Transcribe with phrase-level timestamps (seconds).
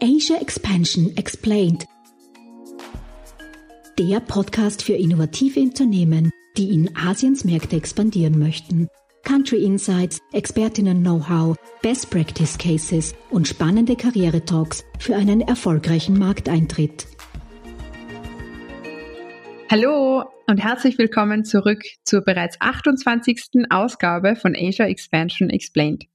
[0.00, 1.84] Asia Expansion Explained.
[3.98, 8.86] Der Podcast für innovative Unternehmen, die in Asiens Märkte expandieren möchten.
[9.24, 17.08] Country Insights, Expertinnen-Know-how, Best Practice Cases und spannende Karriere-Talks für einen erfolgreichen Markteintritt.
[19.68, 23.66] Hallo und herzlich willkommen zurück zur bereits 28.
[23.70, 26.06] Ausgabe von Asia Expansion Explained.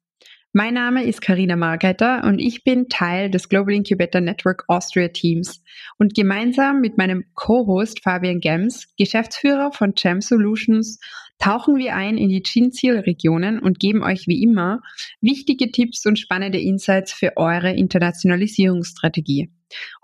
[0.56, 5.64] Mein Name ist Karina Margeiter und ich bin Teil des Global Incubator Network Austria Teams
[5.98, 11.00] und gemeinsam mit meinem Co-Host Fabian Gems, Geschäftsführer von Gem Solutions,
[11.40, 14.82] tauchen wir ein in die Chin-Zielregionen und geben euch wie immer
[15.22, 19.52] wichtige Tipps und spannende Insights für eure Internationalisierungsstrategie.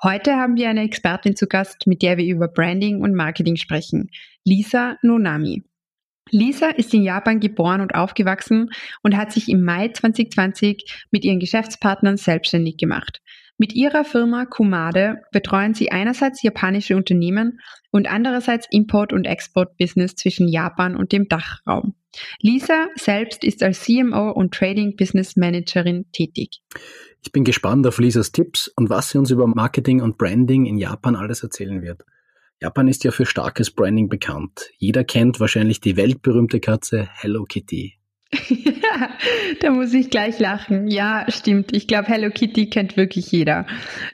[0.02, 4.10] Heute haben wir eine Expertin zu Gast, mit der wir über Branding und Marketing sprechen,
[4.46, 5.69] Lisa Nonami.
[6.32, 8.70] Lisa ist in Japan geboren und aufgewachsen
[9.02, 13.22] und hat sich im Mai 2020 mit ihren Geschäftspartnern selbstständig gemacht.
[13.58, 17.60] Mit ihrer Firma Kumade betreuen sie einerseits japanische Unternehmen
[17.92, 21.94] und andererseits Import- und Export-Business zwischen Japan und dem Dachraum.
[22.42, 26.62] Lisa selbst ist als CMO und Trading Business Managerin tätig.
[27.22, 30.78] Ich bin gespannt auf Lisas Tipps und was sie uns über Marketing und Branding in
[30.78, 32.06] Japan alles erzählen wird.
[32.62, 34.72] Japan ist ja für starkes Branding bekannt.
[34.78, 37.94] Jeder kennt wahrscheinlich die weltberühmte Katze Hello Kitty.
[39.62, 40.90] da muss ich gleich lachen.
[40.90, 41.74] Ja, stimmt.
[41.74, 43.66] Ich glaube, Hello Kitty kennt wirklich jeder.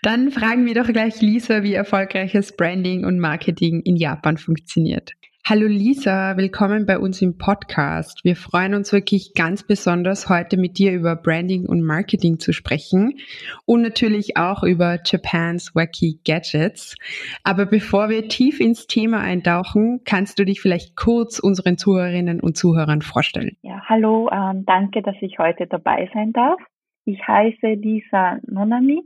[0.04, 5.14] Dann fragen wir doch gleich Lisa, wie erfolgreiches Branding und Marketing in Japan funktioniert.
[5.48, 8.24] Hallo Lisa, willkommen bei uns im Podcast.
[8.24, 13.20] Wir freuen uns wirklich ganz besonders, heute mit dir über Branding und Marketing zu sprechen
[13.68, 16.96] und natürlich auch über Japans Wacky Gadgets.
[17.44, 22.58] Aber bevor wir tief ins Thema eintauchen, kannst du dich vielleicht kurz unseren Zuhörerinnen und
[22.58, 23.56] Zuhörern vorstellen.
[23.62, 26.60] Ja, hallo, ähm, danke, dass ich heute dabei sein darf.
[27.04, 29.04] Ich heiße Lisa Nonami.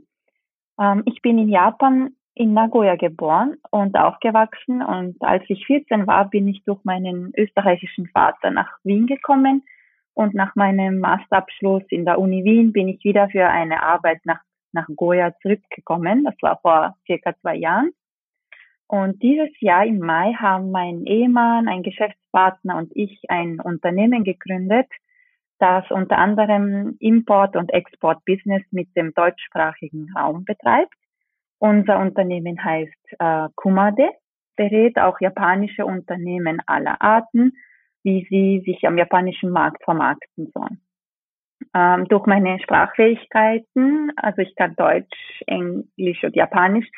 [0.80, 6.30] Ähm, ich bin in Japan in Nagoya geboren und aufgewachsen und als ich 14 war,
[6.30, 9.62] bin ich durch meinen österreichischen Vater nach Wien gekommen
[10.14, 14.40] und nach meinem Masterabschluss in der Uni Wien bin ich wieder für eine Arbeit nach,
[14.72, 16.24] nach Goya zurückgekommen.
[16.24, 17.92] Das war vor circa zwei Jahren.
[18.86, 24.88] Und dieses Jahr im Mai haben mein Ehemann, ein Geschäftspartner und ich ein Unternehmen gegründet,
[25.58, 30.94] das unter anderem Import- und Export-Business mit dem deutschsprachigen Raum betreibt.
[31.60, 34.08] Unser Unternehmen heißt äh, Kumade,
[34.56, 37.52] berät auch japanische Unternehmen aller Arten,
[38.02, 40.80] wie sie sich am japanischen Markt vermarkten sollen.
[41.74, 46.88] Ähm, durch meine Sprachfähigkeiten, also ich kann Deutsch, Englisch und Japanisch,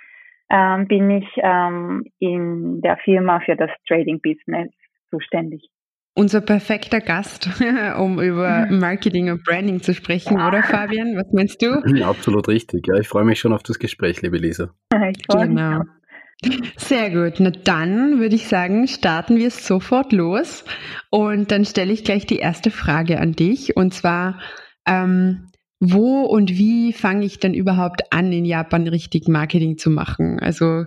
[0.48, 4.72] ähm, bin ich ähm, in der Firma für das Trading Business
[5.10, 5.71] zuständig
[6.14, 7.48] unser perfekter Gast,
[7.98, 8.78] um über mhm.
[8.78, 11.16] Marketing und Branding zu sprechen, oder Fabian?
[11.16, 11.82] Was meinst du?
[11.94, 12.86] Ja, absolut richtig.
[12.86, 14.74] Ja, ich freue mich schon auf das Gespräch, liebe Lisa.
[15.16, 15.78] Ich freue genau.
[15.80, 15.88] mich.
[16.76, 17.38] Sehr gut.
[17.38, 20.64] Na dann würde ich sagen, starten wir sofort los.
[21.10, 23.76] Und dann stelle ich gleich die erste Frage an dich.
[23.76, 24.40] Und zwar,
[24.86, 25.48] ähm,
[25.78, 30.40] wo und wie fange ich denn überhaupt an, in Japan richtig Marketing zu machen?
[30.40, 30.84] Also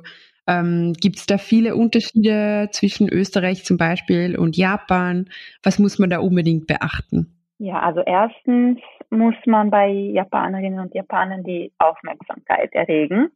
[0.47, 5.29] ähm, Gibt es da viele Unterschiede zwischen Österreich zum Beispiel und Japan?
[5.63, 7.35] Was muss man da unbedingt beachten?
[7.57, 8.79] Ja, also erstens
[9.09, 13.29] muss man bei Japanerinnen und Japanern die Aufmerksamkeit erregen.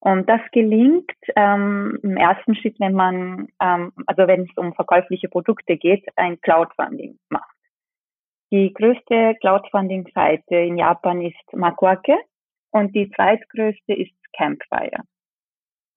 [0.00, 5.28] Und das gelingt ähm, im ersten Schritt, wenn man, ähm, also wenn es um verkäufliche
[5.28, 7.54] Produkte geht, ein Cloudfunding macht.
[8.50, 12.16] Die größte Cloudfunding-Seite in Japan ist Makwake
[12.70, 15.04] und die zweitgrößte ist Campfire.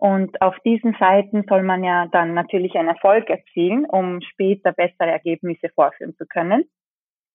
[0.03, 5.09] Und auf diesen Seiten soll man ja dann natürlich einen Erfolg erzielen, um später bessere
[5.09, 6.65] Ergebnisse vorführen zu können.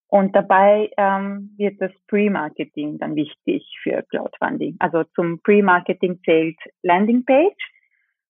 [0.08, 4.76] Und dabei ähm, wird das Pre-Marketing dann wichtig für Cloudfunding.
[4.80, 7.72] Also zum Pre-Marketing zählt Landingpage,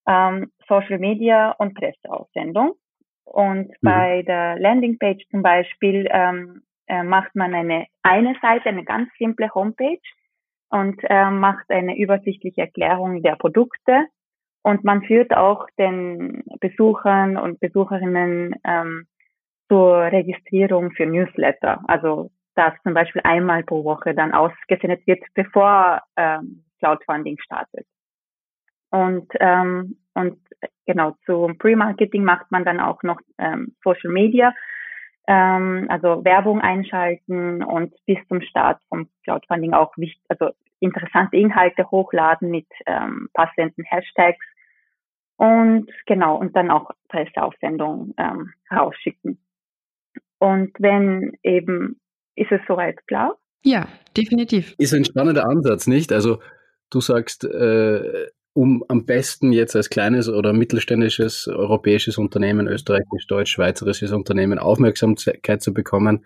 [0.06, 2.75] ähm, Social Media und Presseaussendung.
[3.25, 3.75] Und mhm.
[3.82, 9.53] bei der Landingpage zum Beispiel ähm, äh, macht man eine eine Seite, eine ganz simple
[9.53, 9.98] Homepage
[10.71, 14.07] und äh, macht eine übersichtliche Erklärung der Produkte
[14.68, 19.06] und man führt auch den Besuchern und Besucherinnen ähm,
[19.68, 21.80] zur Registrierung für Newsletter.
[21.88, 27.86] Also dass zum Beispiel einmal pro Woche dann ausgesendet wird, bevor ähm, Cloudfunding startet.
[28.91, 30.38] Und, ähm, und
[30.84, 34.53] genau, zum Pre-Marketing macht man dann auch noch ähm, Social Media,
[35.28, 40.50] ähm, also Werbung einschalten und bis zum Start vom Cloudfunding auch wichtig, also
[40.80, 44.44] interessante Inhalte hochladen mit ähm, passenden Hashtags
[45.38, 49.38] und genau, und dann auch Presseaussendungen ähm, rausschicken.
[50.38, 52.00] Und wenn eben,
[52.34, 53.38] ist es soweit klar?
[53.64, 53.86] Ja,
[54.16, 54.74] definitiv.
[54.78, 56.12] Ist ein spannender Ansatz, nicht?
[56.12, 56.40] Also
[56.90, 63.52] du sagst, äh, um am besten jetzt als kleines oder mittelständisches europäisches Unternehmen, österreichisch, deutsch,
[63.52, 66.24] schweizerisches Unternehmen Aufmerksamkeit zu bekommen,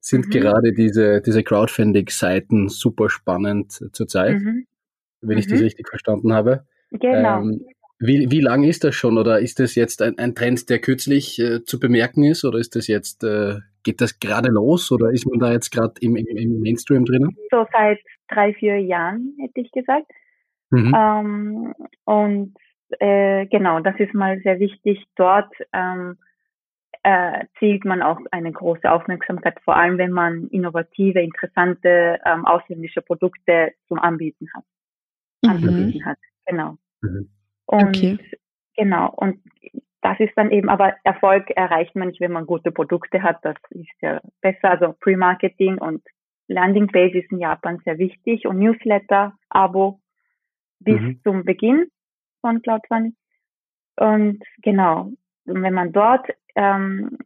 [0.00, 0.30] sind mhm.
[0.30, 4.66] gerade diese, diese Crowdfunding-Seiten super spannend zurzeit, mhm.
[5.20, 5.66] wenn ich das mhm.
[5.66, 6.66] richtig verstanden habe.
[6.90, 7.42] Genau.
[7.42, 7.64] Ähm,
[8.00, 11.38] wie, wie lang ist das schon oder ist das jetzt ein, ein Trend, der kürzlich
[11.40, 15.26] äh, zu bemerken ist oder ist das jetzt, äh, geht das gerade los oder ist
[15.26, 17.36] man da jetzt gerade im, im, im, Mainstream drinnen?
[17.50, 17.98] So seit
[18.28, 20.06] drei, vier Jahren hätte ich gesagt.
[20.70, 20.94] Mhm.
[20.96, 21.74] Ähm,
[22.04, 22.54] und
[23.00, 25.04] äh, genau, das ist mal sehr wichtig.
[25.16, 26.18] Dort ähm,
[27.02, 33.02] äh, zielt man auch eine große Aufmerksamkeit, vor allem wenn man innovative, interessante ähm, ausländische
[33.02, 34.64] Produkte zum Anbieten hat.
[35.42, 35.50] Mhm.
[35.50, 36.18] Anzubieten hat.
[36.46, 36.76] Genau.
[37.00, 37.30] Mhm.
[37.68, 38.18] Und okay.
[38.76, 39.40] genau, und
[40.00, 43.38] das ist dann eben, aber Erfolg erreicht man nicht, wenn man gute Produkte hat.
[43.42, 44.70] Das ist ja besser.
[44.70, 46.02] Also Pre-Marketing und
[46.46, 50.00] Landingpage ist in Japan sehr wichtig und Newsletter, Abo
[50.80, 51.20] bis mhm.
[51.22, 51.90] zum Beginn
[52.40, 53.16] von Cloudfunding.
[53.96, 55.10] Und genau,
[55.44, 57.18] wenn man dort ähm,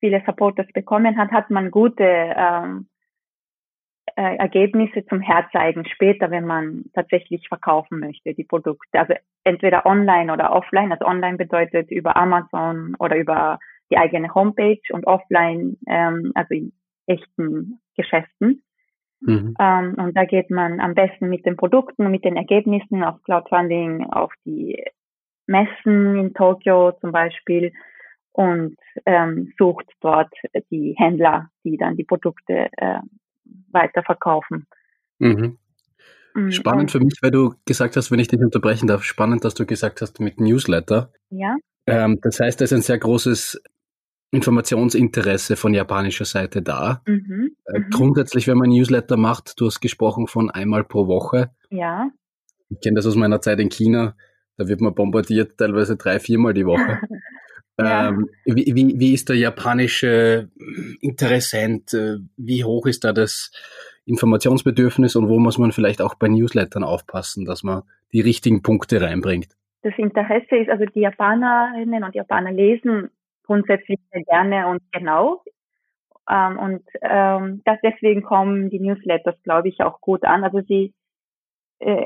[0.00, 2.88] viele Supporters bekommen hat, hat man gute ähm,
[4.18, 8.98] äh, Ergebnisse zum Herzeigen später, wenn man tatsächlich verkaufen möchte, die Produkte.
[8.98, 10.90] Also entweder online oder offline.
[10.90, 13.60] Also online bedeutet über Amazon oder über
[13.92, 16.72] die eigene Homepage und offline, ähm, also in
[17.06, 18.64] echten Geschäften.
[19.20, 19.54] Mhm.
[19.60, 23.22] Ähm, und da geht man am besten mit den Produkten und mit den Ergebnissen auf
[23.22, 24.84] Cloudfunding, auf die
[25.46, 27.72] Messen in Tokio zum Beispiel
[28.32, 28.76] und
[29.06, 30.32] ähm, sucht dort
[30.72, 32.98] die Händler, die dann die Produkte äh,
[33.70, 34.66] weiterverkaufen.
[35.18, 35.58] Mhm.
[36.34, 39.54] Mm, spannend für mich, weil du gesagt hast, wenn ich dich unterbrechen darf, spannend, dass
[39.54, 41.12] du gesagt hast mit Newsletter.
[41.30, 41.56] Ja.
[41.86, 43.62] Ähm, das heißt, da ist ein sehr großes
[44.30, 47.02] Informationsinteresse von japanischer Seite da.
[47.06, 47.90] Mhm, äh, mhm.
[47.90, 51.50] grundsätzlich, wenn man Newsletter macht, du hast gesprochen von einmal pro Woche.
[51.70, 52.10] Ja.
[52.68, 54.14] Ich kenne das aus meiner Zeit in China.
[54.58, 56.98] Da wird man bombardiert, teilweise drei, viermal die Woche.
[57.78, 58.08] Ja.
[58.08, 60.50] Ähm, wie, wie, wie ist der japanische
[61.00, 61.94] Interessent?
[61.94, 63.52] Äh, wie hoch ist da das
[64.04, 67.82] Informationsbedürfnis und wo muss man vielleicht auch bei Newslettern aufpassen, dass man
[68.12, 69.48] die richtigen Punkte reinbringt?
[69.82, 73.10] Das Interesse ist, also die Japanerinnen und Japaner lesen
[73.44, 75.42] grundsätzlich sehr gerne und genau.
[76.28, 80.42] Ähm, und ähm, das deswegen kommen die Newsletters, glaube ich, auch gut an.
[80.42, 80.92] Also sie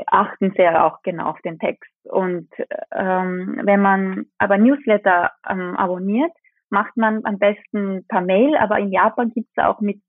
[0.07, 1.91] achten sehr auch genau auf den Text.
[2.05, 2.49] Und
[2.95, 6.33] ähm, wenn man aber Newsletter ähm, abonniert,
[6.69, 10.01] macht man am besten per Mail, aber in Japan gibt es auch mit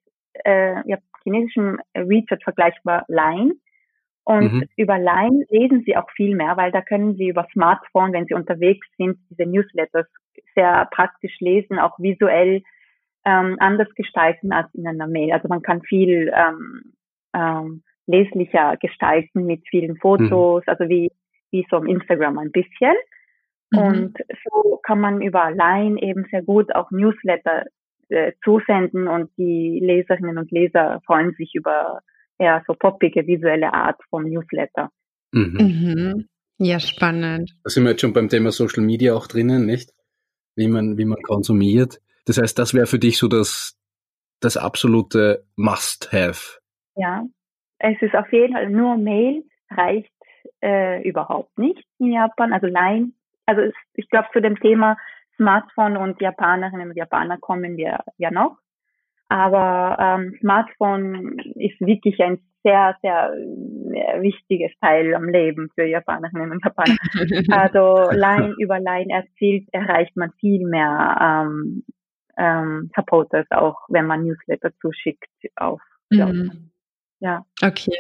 [0.46, 3.54] äh, ja, chinesischem WeChat vergleichbar Line.
[4.26, 4.64] Und mhm.
[4.78, 8.34] über Line lesen sie auch viel mehr, weil da können sie über Smartphone, wenn sie
[8.34, 10.08] unterwegs sind, diese Newsletters
[10.56, 12.64] sehr praktisch lesen, auch visuell
[13.26, 15.34] ähm, anders gestalten als in einer Mail.
[15.34, 16.94] Also man kann viel ähm,
[17.34, 20.70] ähm, leslicher gestalten mit vielen Fotos, mhm.
[20.70, 21.12] also wie,
[21.52, 22.96] wie so im Instagram ein bisschen.
[23.72, 23.80] Mhm.
[23.80, 27.66] Und so kann man über Line eben sehr gut auch Newsletter
[28.10, 32.02] äh, zusenden und die Leserinnen und Leser freuen sich über
[32.38, 34.90] eher so poppige visuelle Art vom Newsletter.
[35.32, 35.58] Mhm.
[35.60, 36.28] Mhm.
[36.60, 37.52] Ja, spannend.
[37.64, 39.92] Da sind wir jetzt schon beim Thema Social Media auch drinnen, nicht?
[40.56, 42.00] Wie man, wie man konsumiert.
[42.26, 43.76] Das heißt, das wäre für dich so das,
[44.40, 46.60] das absolute Must-Have.
[46.96, 47.24] Ja,
[47.84, 50.12] es ist auf jeden Fall nur Mail reicht
[50.62, 52.54] äh, überhaupt nicht in Japan.
[52.54, 53.12] Also Line,
[53.46, 54.98] also es, ich glaube zu dem Thema
[55.36, 58.58] Smartphone und Japanerinnen und Japaner kommen wir ja noch.
[59.28, 66.52] Aber ähm, Smartphone ist wirklich ein sehr, sehr äh, wichtiges Teil am Leben für Japanerinnen
[66.52, 66.96] und Japaner.
[67.52, 71.84] Also Line über Line erzielt, erreicht man viel mehr ähm,
[72.38, 76.70] ähm, Supporters, auch wenn man Newsletter zuschickt auf mhm.
[77.24, 77.46] Ja.
[77.62, 77.96] Okay.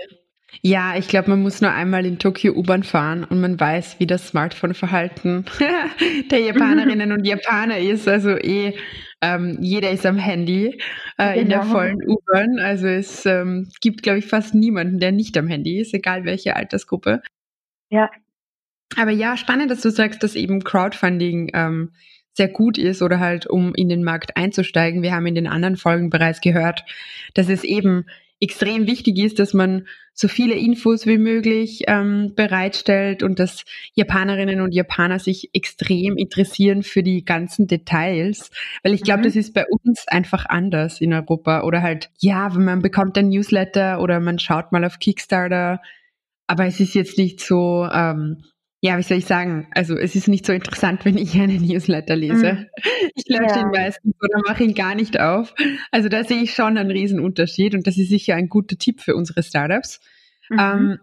[0.61, 4.05] Ja, ich glaube, man muss nur einmal in Tokio U-Bahn fahren und man weiß, wie
[4.05, 5.45] das Smartphone-Verhalten
[6.31, 8.07] der Japanerinnen und Japaner ist.
[8.07, 8.75] Also eh,
[9.21, 10.79] ähm, jeder ist am Handy
[11.17, 11.39] äh, genau.
[11.39, 11.71] in der genau.
[11.71, 12.59] vollen U-Bahn.
[12.59, 16.55] Also es ähm, gibt, glaube ich, fast niemanden, der nicht am Handy ist, egal welche
[16.55, 17.21] Altersgruppe.
[17.89, 18.11] Ja.
[18.97, 21.93] Aber ja, spannend, dass du sagst, dass eben Crowdfunding ähm,
[22.33, 25.01] sehr gut ist oder halt, um in den Markt einzusteigen.
[25.01, 26.83] Wir haben in den anderen Folgen bereits gehört,
[27.33, 28.05] dass es eben
[28.43, 33.63] extrem wichtig ist, dass man so viele Infos wie möglich ähm, bereitstellt und dass
[33.95, 38.51] Japanerinnen und Japaner sich extrem interessieren für die ganzen Details,
[38.83, 39.23] weil ich glaube, mhm.
[39.23, 41.63] das ist bei uns einfach anders in Europa.
[41.63, 45.81] Oder halt, ja, man bekommt ein Newsletter oder man schaut mal auf Kickstarter,
[46.45, 48.43] aber es ist jetzt nicht so, ähm,
[48.83, 49.67] ja, wie soll ich sagen?
[49.71, 52.53] Also es ist nicht so interessant, wenn ich einen Newsletter lese.
[52.53, 52.65] Mhm.
[53.15, 53.61] Ich lösche ja.
[53.61, 55.55] ihn meistens oder mache ihn gar nicht auf.
[55.91, 58.99] Also da sehe ich schon einen riesen Unterschied und das ist sicher ein guter Tipp
[58.99, 60.01] für unsere Startups.
[60.49, 60.59] Mhm.
[60.59, 60.99] Ähm,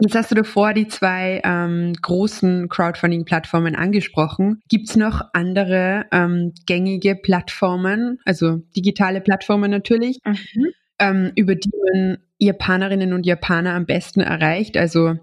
[0.00, 4.60] Jetzt hast du davor die zwei ähm, großen Crowdfunding-Plattformen angesprochen.
[4.68, 10.66] Gibt es noch andere ähm, gängige Plattformen, also digitale Plattformen natürlich, mhm.
[10.98, 14.76] ähm, über die man Japanerinnen und Japaner am besten erreicht?
[14.76, 15.14] Also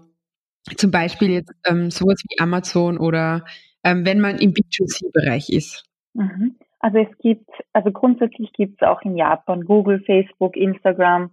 [0.76, 3.44] zum Beispiel jetzt ähm, sowas wie Amazon oder
[3.84, 5.84] ähm, wenn man im B2C-Bereich ist.
[6.14, 6.56] Mhm.
[6.78, 11.32] Also es gibt, also grundsätzlich gibt es auch in Japan Google, Facebook, Instagram,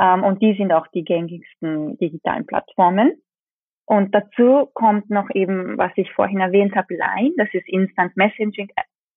[0.00, 3.22] ähm, und die sind auch die gängigsten digitalen Plattformen.
[3.84, 7.34] Und dazu kommt noch eben, was ich vorhin erwähnt habe, Line.
[7.36, 8.68] Das ist Instant Messaging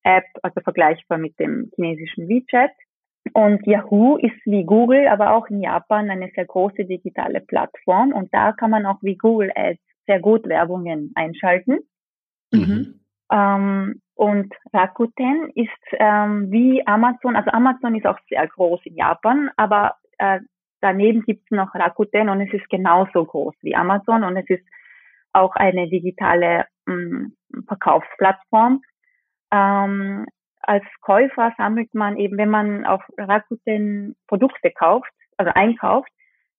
[0.04, 2.72] App, also vergleichbar mit dem chinesischen WeChat.
[3.34, 8.14] Und Yahoo ist wie Google, aber auch in Japan eine sehr große digitale Plattform.
[8.14, 11.80] Und da kann man auch wie Google Ads sehr gut Werbungen einschalten.
[12.52, 13.00] Mhm.
[13.32, 19.50] Ähm, und Rakuten ist ähm, wie Amazon, also Amazon ist auch sehr groß in Japan,
[19.58, 20.40] aber äh,
[20.86, 24.64] Daneben gibt es noch Rakuten und es ist genauso groß wie Amazon und es ist
[25.34, 27.34] auch eine digitale mh, mm,
[27.68, 28.84] Verkaufsplattform.
[29.52, 30.28] Ähm,
[30.68, 36.10] als Käufer sammelt man eben, wenn man auf Rakuten Produkte kauft, also einkauft,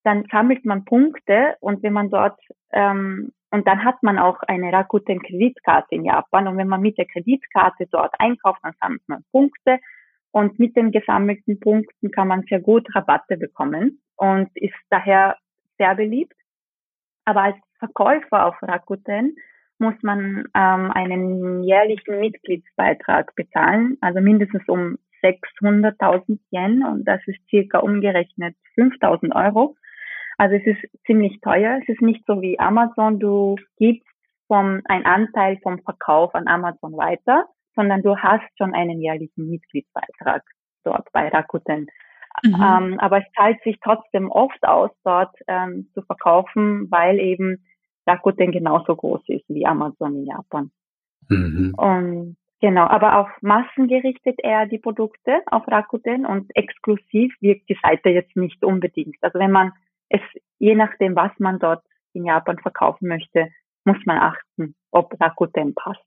[0.05, 2.39] dann sammelt man Punkte und wenn man dort
[2.73, 6.99] ähm, und dann hat man auch eine Rakuten Kreditkarte in Japan und wenn man mit
[6.99, 9.79] der Kreditkarte dort einkauft, dann sammelt man Punkte
[10.31, 15.37] und mit den gesammelten Punkten kann man sehr gut Rabatte bekommen und ist daher
[15.79, 16.37] sehr beliebt.
[17.25, 19.37] Aber als Verkäufer auf Rakuten
[19.79, 27.39] muss man ähm, einen jährlichen Mitgliedsbeitrag bezahlen, also mindestens um 600.000 Yen und das ist
[27.49, 29.77] circa umgerechnet 5.000 Euro.
[30.39, 31.79] Also es ist ziemlich teuer.
[31.83, 34.07] Es ist nicht so wie Amazon, du gibst
[34.47, 40.43] vom, ein Anteil vom Verkauf an Amazon weiter, sondern du hast schon einen jährlichen Mitgliedsbeitrag
[40.85, 41.89] dort bei Rakuten.
[42.43, 42.55] Mhm.
[42.55, 47.65] Ähm, aber es zahlt sich trotzdem oft aus, dort ähm, zu verkaufen, weil eben
[48.07, 50.71] Rakuten genauso groß ist wie Amazon in Japan.
[51.29, 51.75] Mhm.
[51.77, 57.79] Und genau, aber auf Massen gerichtet eher die Produkte auf Rakuten und exklusiv wirkt die
[57.83, 59.17] Seite jetzt nicht unbedingt.
[59.21, 59.73] Also wenn man
[60.09, 60.21] es,
[60.59, 63.49] je nachdem, was man dort in Japan verkaufen möchte,
[63.85, 66.01] muss man achten, ob Rakuten passt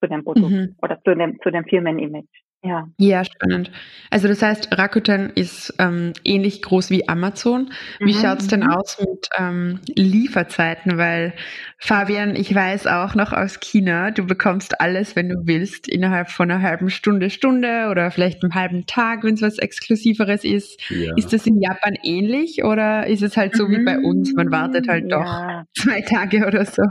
[0.00, 0.76] zu dem Produkt mhm.
[0.82, 2.28] oder zu dem, zu dem Firmenimage.
[2.64, 2.88] Ja.
[2.98, 3.70] ja, spannend.
[4.10, 7.70] Also das heißt, Rakuten ist ähm, ähnlich groß wie Amazon.
[8.00, 8.18] Wie mhm.
[8.20, 8.70] schaut's denn mhm.
[8.70, 10.98] aus mit ähm, Lieferzeiten?
[10.98, 11.34] Weil
[11.78, 16.50] Fabian, ich weiß auch noch aus China, du bekommst alles, wenn du willst, innerhalb von
[16.50, 20.80] einer halben Stunde, Stunde oder vielleicht einem halben Tag, wenn es was Exklusiveres ist.
[20.90, 21.12] Ja.
[21.16, 23.70] Ist das in Japan ähnlich oder ist es halt so mhm.
[23.70, 24.34] wie bei uns?
[24.34, 25.18] Man wartet halt ja.
[25.18, 26.82] doch zwei Tage oder so.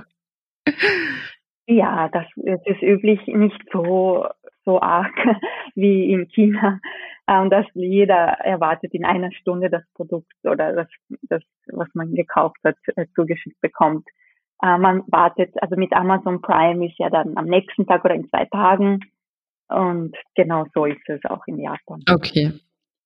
[1.67, 4.25] Ja, das, das ist üblich nicht so
[4.67, 5.15] so arg
[5.75, 6.79] wie in China,
[7.27, 10.87] ähm, dass jeder erwartet in einer Stunde das Produkt oder das,
[11.23, 14.05] das was man gekauft hat, äh, zugeschickt bekommt.
[14.61, 18.29] Äh, man wartet, also mit Amazon Prime ist ja dann am nächsten Tag oder in
[18.29, 18.99] zwei Tagen.
[19.69, 22.03] Und genau so ist es auch in Japan.
[22.09, 22.51] Okay.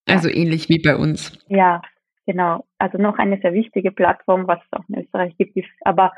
[0.08, 0.36] Also ja.
[0.36, 1.38] ähnlich wie bei uns.
[1.48, 1.82] Ja,
[2.26, 2.66] genau.
[2.78, 6.12] Also noch eine sehr wichtige Plattform, was es auch in Österreich gibt, ist aber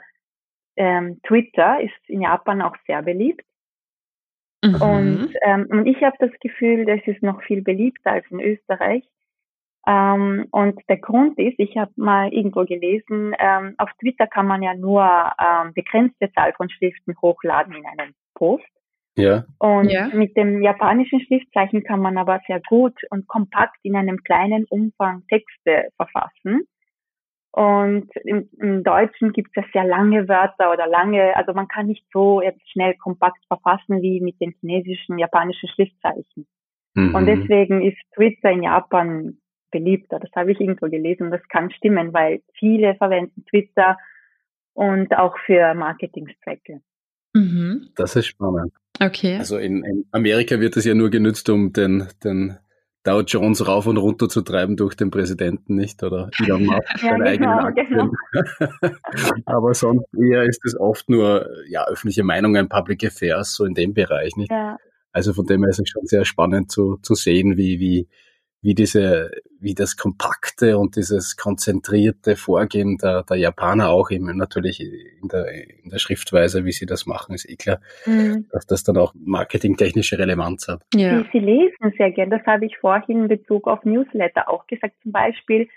[0.75, 3.45] ähm, Twitter ist in Japan auch sehr beliebt.
[4.63, 4.81] Mhm.
[4.81, 9.03] Und, ähm, und ich habe das Gefühl, das ist noch viel beliebter als in Österreich.
[9.85, 14.63] Ähm, und der Grund ist, ich habe mal irgendwo gelesen, ähm, auf Twitter kann man
[14.63, 18.63] ja nur ähm, begrenzte Zahl von Schriften hochladen in einen Post.
[19.15, 19.43] Ja.
[19.59, 20.07] Und ja.
[20.07, 25.23] mit dem japanischen Schriftzeichen kann man aber sehr gut und kompakt in einem kleinen Umfang
[25.27, 26.65] Texte verfassen.
[27.55, 32.03] Und im, im Deutschen gibt es sehr lange Wörter oder lange, also man kann nicht
[32.11, 36.47] so jetzt schnell kompakt verfassen wie mit den chinesischen, japanischen Schriftzeichen.
[36.95, 37.13] Mhm.
[37.13, 39.37] Und deswegen ist Twitter in Japan
[39.69, 40.19] beliebter.
[40.19, 43.97] Das habe ich irgendwo gelesen und das kann stimmen, weil viele verwenden Twitter
[44.73, 46.81] und auch für Marketingzwecke.
[47.33, 47.89] Mhm.
[47.95, 48.73] Das ist spannend.
[48.99, 49.37] Okay.
[49.37, 52.57] Also in, in Amerika wird es ja nur genützt, um den, den
[53.03, 56.01] Dow Jones rauf und runter zu treiben durch den Präsidenten, nicht?
[56.03, 58.11] Oder Elon Musk ja, seine genau, eigenen Aktien.
[58.31, 58.93] Genau.
[59.45, 63.93] Aber sonst eher ist es oft nur ja, öffentliche Meinungen, Public Affairs, so in dem
[63.93, 64.51] Bereich, nicht?
[64.51, 64.77] Ja.
[65.11, 68.07] Also von dem her ist es schon sehr spannend zu, zu sehen, wie, wie,
[68.63, 69.29] wie diese,
[69.59, 75.51] wie das kompakte und dieses konzentrierte Vorgehen der, der Japaner auch eben natürlich in der,
[75.83, 78.47] in der Schriftweise, wie sie das machen, ist eh klar, mhm.
[78.51, 80.81] dass das dann auch marketingtechnische Relevanz hat.
[80.95, 81.19] Ja.
[81.23, 84.95] Sie, sie lesen sehr gern, das habe ich vorhin in Bezug auf Newsletter auch gesagt,
[85.03, 85.67] zum Beispiel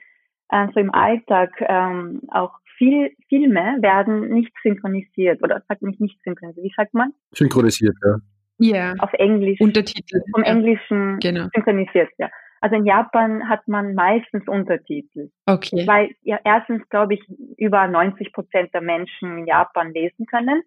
[0.50, 6.22] äh, so im Alltag ähm, auch viel, Filme werden nicht synchronisiert oder sagt nicht nicht
[6.22, 7.12] synchronisiert, wie sagt man?
[7.32, 8.16] Synchronisiert, ja.
[8.58, 8.94] Ja.
[9.00, 9.60] Auf Englisch.
[9.60, 10.22] Untertitel.
[10.32, 11.48] Vom Englischen genau.
[11.52, 12.30] synchronisiert, ja.
[12.66, 15.30] Also in Japan hat man meistens Untertitel.
[15.46, 15.86] Okay.
[15.86, 17.20] Weil ja erstens glaube ich
[17.56, 20.64] über 90 Prozent der Menschen in Japan lesen können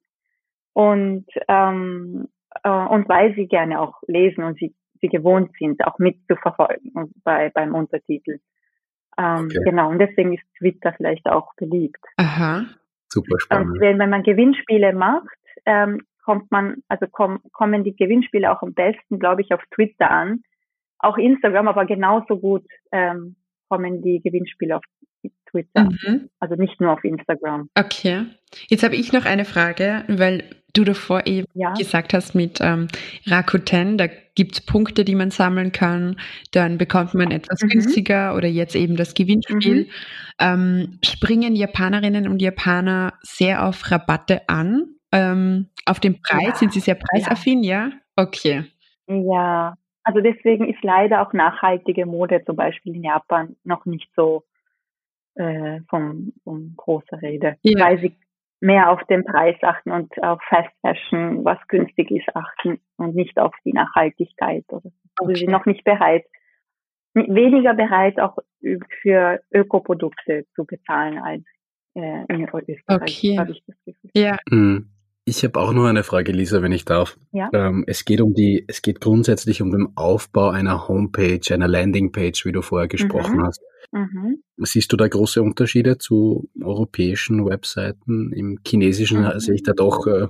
[0.72, 2.30] und ähm,
[2.64, 7.50] äh, und weil sie gerne auch lesen und sie sie gewohnt sind, auch mitzuverfolgen bei
[7.54, 8.40] beim Untertitel.
[9.18, 9.60] Ähm, okay.
[9.66, 12.00] Genau und deswegen ist Twitter vielleicht auch beliebt.
[12.16, 12.64] Aha.
[13.10, 13.72] Super spannend.
[13.74, 15.28] Und wenn, wenn man Gewinnspiele macht,
[15.66, 20.10] ähm, kommt man, also komm, kommen die Gewinnspiele auch am besten, glaube ich, auf Twitter
[20.10, 20.44] an.
[21.00, 23.36] Auch Instagram, aber genauso gut ähm,
[23.70, 24.84] kommen die Gewinnspiele auf
[25.50, 25.86] Twitter.
[25.86, 26.30] Mhm.
[26.40, 27.70] Also nicht nur auf Instagram.
[27.76, 28.26] Okay.
[28.70, 31.74] Jetzt habe ich noch eine Frage, weil du davor eben ja.
[31.74, 32.88] gesagt hast mit ähm,
[33.26, 36.18] Rakuten, da gibt es Punkte, die man sammeln kann,
[36.52, 37.70] dann bekommt man etwas mhm.
[37.70, 39.86] günstiger oder jetzt eben das Gewinnspiel.
[39.86, 39.90] Mhm.
[40.40, 44.96] Ähm, springen Japanerinnen und Japaner sehr auf Rabatte an?
[45.12, 46.56] Ähm, auf den Preis ja.
[46.56, 47.88] sind sie sehr preisaffin, ja?
[47.88, 47.92] ja?
[48.16, 48.66] Okay.
[49.08, 49.74] Ja,
[50.10, 54.44] also deswegen ist leider auch nachhaltige Mode zum Beispiel in Japan noch nicht so
[55.36, 57.86] äh, von, von großer Rede, ja.
[57.86, 58.16] weil sie
[58.60, 63.38] mehr auf den Preis achten und auf Fast Fashion, was günstig ist, achten und nicht
[63.38, 64.66] auf die Nachhaltigkeit.
[64.70, 65.36] Also okay.
[65.36, 66.26] sie sind noch nicht bereit,
[67.14, 68.40] weniger bereit, auch
[69.02, 71.44] für Ökoprodukte zu bezahlen als
[71.94, 72.80] äh, in Österreich.
[72.88, 73.40] Okay.
[74.16, 74.38] Ja.
[74.50, 74.90] Mhm.
[75.26, 77.18] Ich habe auch noch eine Frage, Lisa, wenn ich darf.
[77.32, 77.50] Ja.
[77.54, 82.46] Ähm, es geht um die, es geht grundsätzlich um den Aufbau einer Homepage, einer Landingpage,
[82.46, 83.44] wie du vorher gesprochen mhm.
[83.44, 83.62] hast.
[83.92, 84.42] Mhm.
[84.58, 88.32] Siehst du da große Unterschiede zu europäischen Webseiten?
[88.34, 89.40] Im Chinesischen mhm.
[89.40, 90.28] sehe ich da doch, äh,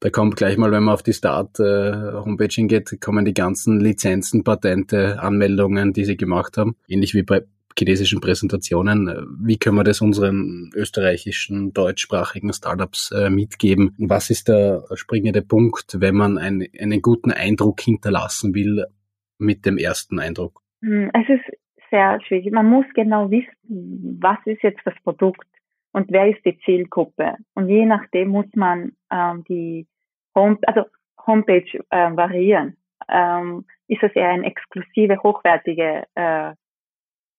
[0.00, 4.44] da kommt gleich mal, wenn man auf die Start-Homepage äh, hingeht, kommen die ganzen Lizenzen,
[4.44, 6.76] Patente, Anmeldungen, die sie gemacht haben.
[6.88, 7.44] Ähnlich wie bei
[7.78, 9.08] chinesischen Präsentationen.
[9.40, 13.94] Wie können wir das unseren österreichischen, deutschsprachigen Startups äh, mitgeben?
[13.98, 18.86] Was ist der springende Punkt, wenn man ein, einen guten Eindruck hinterlassen will
[19.38, 20.60] mit dem ersten Eindruck?
[20.82, 21.56] Hm, es ist
[21.90, 22.52] sehr schwierig.
[22.52, 25.46] Man muss genau wissen, was ist jetzt das Produkt
[25.92, 27.34] und wer ist die Zielgruppe.
[27.54, 29.86] Und je nachdem muss man ähm, die
[30.34, 30.84] Home, also
[31.26, 32.76] Homepage äh, variieren.
[33.08, 36.52] Ähm, ist es eher eine exklusive, hochwertige äh,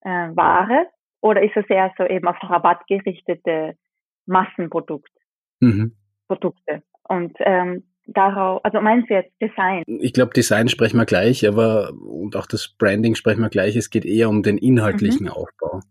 [0.02, 0.88] äh, Ware
[1.22, 3.76] oder ist es eher so eben auf Rabatt gerichtete
[4.26, 5.12] Massenprodukte?
[5.60, 5.96] Mhm.
[6.28, 6.84] Produkte.
[7.08, 9.84] Und ähm, darauf, also meinst du jetzt Design?
[9.88, 13.76] Ich glaube, Design sprechen wir gleich, aber und auch das Branding sprechen wir gleich.
[13.76, 15.34] Es geht eher um den inhaltlichen mhm.
[15.34, 15.82] Aufbau.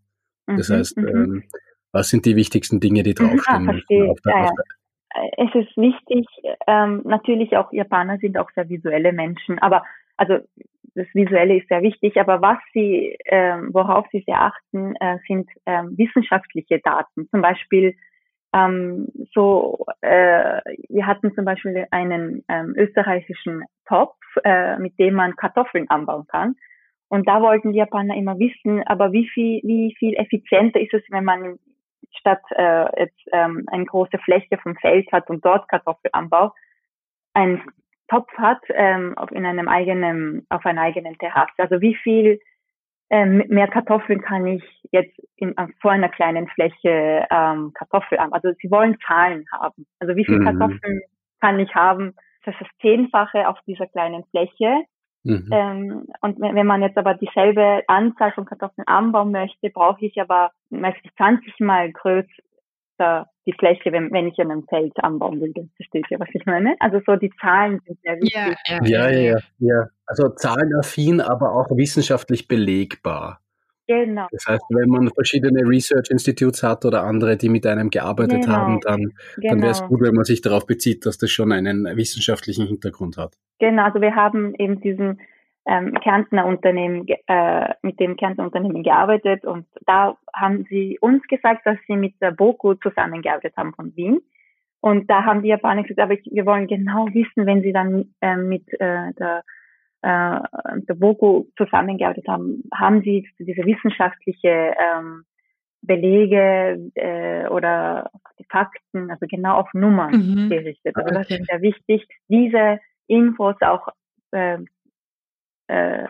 [0.47, 1.09] Das mhm, heißt, mhm.
[1.09, 1.45] ähm,
[1.93, 3.15] was sind die wichtigsten Dinge, die mhm.
[3.15, 3.69] draufstehen?
[3.69, 4.15] Ah, verstehe.
[4.25, 4.51] Der, ja, ja.
[5.37, 6.27] Es ist wichtig,
[6.69, 9.85] ähm, natürlich auch Japaner sind auch sehr visuelle Menschen, aber
[10.17, 10.39] also
[11.01, 15.49] das Visuelle ist sehr wichtig, aber was sie, ähm, worauf sie sehr achten, äh, sind
[15.65, 17.27] ähm, wissenschaftliche Daten.
[17.31, 17.95] Zum Beispiel
[18.55, 25.37] ähm, so, äh, wir hatten zum Beispiel einen ähm, österreichischen Topf, äh, mit dem man
[25.37, 26.57] Kartoffeln anbauen kann.
[27.09, 31.03] Und da wollten die Japaner immer wissen, aber wie viel, wie viel effizienter ist es,
[31.09, 31.59] wenn man
[32.19, 36.53] statt äh, jetzt ähm, eine große Fläche vom Feld hat und dort Kartoffelanbau,
[37.33, 37.63] ein
[38.11, 41.53] Topf hat ähm, auf, in einem eigenen, auf einer eigenen Terrasse.
[41.59, 42.41] Also wie viel
[43.09, 48.33] ähm, mehr Kartoffeln kann ich jetzt in, vor einer kleinen Fläche ähm, Kartoffeln haben.
[48.33, 49.87] Also sie wollen Zahlen haben.
[50.01, 50.45] Also wie viel mhm.
[50.45, 51.01] Kartoffeln
[51.41, 52.15] kann ich haben?
[52.45, 54.85] Das ist das Zehnfache auf dieser kleinen Fläche.
[55.23, 55.49] Mhm.
[55.53, 60.51] Ähm, und wenn man jetzt aber dieselbe Anzahl von Kartoffeln anbauen möchte, brauche ich aber
[60.71, 61.93] meistens 20 mal
[63.01, 65.53] größer die Fläche, wenn, wenn ich in einem Feld anbauen will.
[65.55, 66.77] Das versteht ihr, was ich meine?
[66.79, 68.57] Also so die Zahlen sind sehr wichtig.
[68.67, 69.19] Ja, ja, ja.
[69.19, 69.87] ja, ja.
[70.07, 73.41] Also zahlenaffin, aber auch wissenschaftlich belegbar.
[73.87, 74.29] Genau.
[74.31, 78.55] Das heißt, wenn man verschiedene Research Institutes hat oder andere, die mit einem gearbeitet genau.
[78.55, 79.49] haben, dann, genau.
[79.49, 83.17] dann wäre es gut, wenn man sich darauf bezieht, dass das schon einen wissenschaftlichen Hintergrund
[83.17, 83.35] hat.
[83.59, 85.21] Genau, also wir haben eben diesen
[85.67, 91.67] ähm, Kärntner Unternehmen, äh, mit dem Kärntner Unternehmen gearbeitet und da haben sie uns gesagt,
[91.67, 94.21] dass sie mit der BOKU zusammengearbeitet haben von Wien.
[94.81, 98.15] Und da haben die Japaner gesagt, aber ich, wir wollen genau wissen, wenn sie dann
[98.23, 99.45] äh, mit äh, der,
[100.01, 100.41] äh,
[100.89, 105.25] der BOKU zusammengearbeitet haben, haben sie diese wissenschaftliche ähm,
[105.83, 110.51] Belege äh, oder die Fakten, also genau auf Nummern mhm.
[110.51, 110.97] gerichtet.
[110.97, 111.19] Also okay.
[111.19, 113.89] das ist sehr wichtig, diese Infos auch
[114.33, 114.59] äh,
[115.71, 116.07] äh,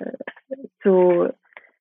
[0.82, 1.28] zu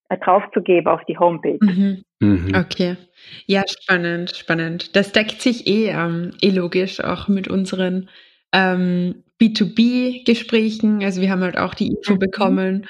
[0.09, 1.59] äh, draufzugeben auf die Homepage.
[1.61, 2.03] Mhm.
[2.19, 2.55] Mhm.
[2.55, 2.97] Okay.
[3.45, 4.95] Ja, spannend, spannend.
[4.95, 8.09] Das deckt sich eh, ähm, eh logisch auch mit unseren
[8.51, 11.03] ähm, B2B-Gesprächen.
[11.03, 12.19] Also wir haben halt auch die Info mhm.
[12.19, 12.87] bekommen,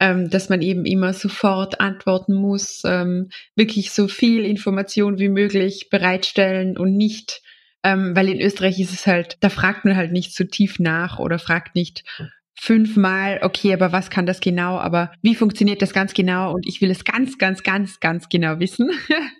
[0.00, 5.90] ähm, dass man eben immer sofort antworten muss, ähm, wirklich so viel Information wie möglich
[5.90, 7.42] bereitstellen und nicht,
[7.84, 11.18] ähm, weil in Österreich ist es halt, da fragt man halt nicht so tief nach
[11.18, 12.04] oder fragt nicht,
[12.54, 16.80] fünfmal, okay, aber was kann das genau, aber wie funktioniert das ganz genau und ich
[16.80, 18.90] will es ganz, ganz, ganz, ganz genau wissen.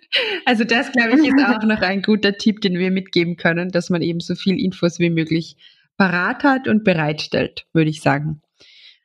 [0.45, 3.89] also das, glaube ich, ist auch noch ein guter Tipp, den wir mitgeben können, dass
[3.89, 5.55] man eben so viel Infos wie möglich
[5.97, 8.41] parat hat und bereitstellt, würde ich sagen.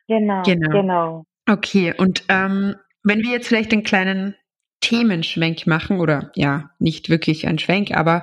[0.08, 0.70] Genau, genau.
[0.70, 1.26] genau.
[1.48, 4.34] Okay, und ähm, wenn wir jetzt vielleicht einen kleinen
[4.80, 8.22] Themenschwenk machen, oder ja, nicht wirklich ein Schwenk, aber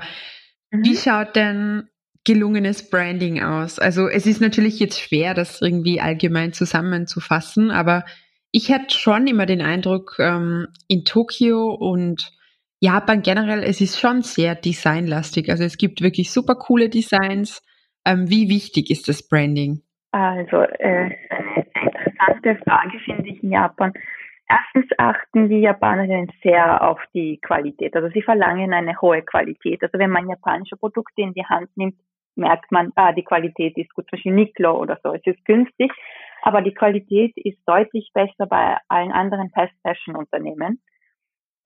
[0.72, 0.86] mhm.
[0.86, 1.90] wie schaut denn
[2.26, 3.80] gelungenes Branding aus?
[3.80, 8.06] Also es ist natürlich jetzt schwer, das irgendwie allgemein zusammenzufassen, aber
[8.52, 12.32] ich hatte schon immer den Eindruck, ähm, in Tokio und
[12.80, 15.50] Japan generell, es ist schon sehr designlastig.
[15.50, 17.66] Also es gibt wirklich super coole Designs.
[18.06, 19.82] Ähm, wie wichtig ist das Branding?
[20.12, 23.94] Also äh, eine interessante Frage finde ich in Japan.
[24.48, 27.96] Erstens achten die Japanerinnen sehr auf die Qualität.
[27.96, 29.82] Also sie verlangen eine hohe Qualität.
[29.82, 31.96] Also wenn man japanische Produkte in die Hand nimmt,
[32.36, 35.14] merkt man, ah, die Qualität ist gut, zum Beispiel Niklo oder so.
[35.14, 35.92] Es ist günstig,
[36.42, 40.82] aber die Qualität ist deutlich besser bei allen anderen Fast Fashion Unternehmen.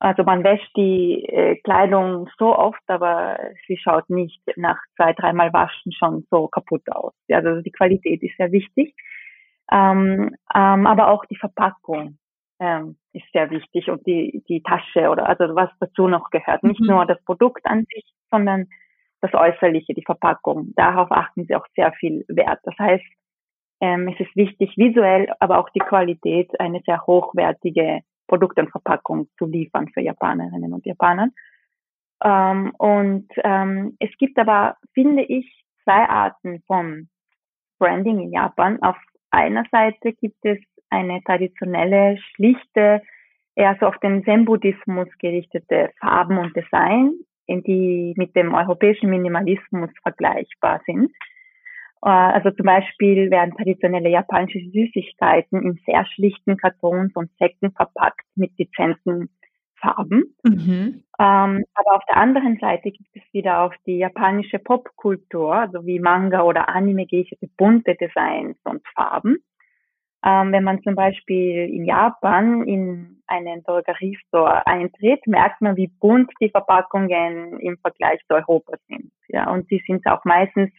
[0.00, 5.52] Also man wäscht die äh, Kleidung so oft, aber sie schaut nicht nach zwei, dreimal
[5.52, 7.12] Waschen schon so kaputt aus.
[7.30, 8.94] Also die Qualität ist sehr wichtig.
[9.72, 12.16] Ähm, ähm, aber auch die Verpackung
[12.60, 16.62] ähm, ist sehr wichtig und die, die Tasche oder also was dazu noch gehört.
[16.62, 16.86] Nicht mhm.
[16.86, 18.68] nur das Produkt an sich, sondern
[19.20, 20.72] das Äußerliche, die Verpackung.
[20.76, 22.60] Darauf achten sie auch sehr viel Wert.
[22.64, 23.04] Das heißt,
[23.80, 29.28] ähm, es ist wichtig, visuell, aber auch die Qualität, eine sehr hochwertige Produkt und Verpackung
[29.38, 31.28] zu liefern für Japanerinnen und Japaner.
[32.22, 37.08] Ähm, und ähm, es gibt aber, finde ich, zwei Arten von
[37.78, 38.82] Branding in Japan.
[38.82, 38.96] Auf
[39.30, 40.58] einer Seite gibt es
[40.90, 43.02] eine traditionelle, schlichte,
[43.54, 47.12] eher so auf den Zen-Buddhismus gerichtete Farben und Design,
[47.48, 51.10] die mit dem europäischen Minimalismus vergleichbar sind.
[52.02, 58.26] Äh, also zum Beispiel werden traditionelle japanische Süßigkeiten in sehr schlichten Kartons und Säcken verpackt
[58.36, 59.30] mit dezenten
[59.80, 60.34] Farben.
[60.42, 61.04] Mhm.
[61.20, 66.00] Ähm, aber auf der anderen Seite gibt es wieder auf die japanische Popkultur, also wie
[66.00, 69.38] Manga oder Anime gerichtete bunte Designs und Farben.
[70.24, 76.30] Ähm, wenn man zum Beispiel in Japan in einen Drogeriestore eintritt, merkt man, wie bunt
[76.40, 79.12] die Verpackungen im Vergleich zu Europa sind.
[79.28, 80.70] Ja, und die sind auch meistens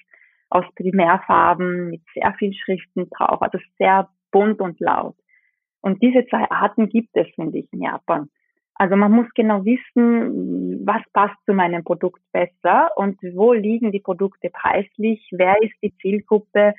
[0.49, 5.15] aus Primärfarben mit sehr vielen Schriften drauf, also sehr bunt und laut.
[5.81, 8.29] Und diese zwei Arten gibt es, finde ich, in Japan.
[8.75, 13.99] Also man muss genau wissen, was passt zu meinem Produkt besser und wo liegen die
[13.99, 16.73] Produkte preislich, wer ist die Zielgruppe,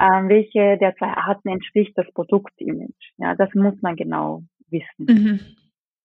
[0.00, 2.94] ähm, welche der zwei Arten entspricht das Produktimage.
[3.18, 5.06] Ja, das muss man genau wissen.
[5.06, 5.40] Mhm.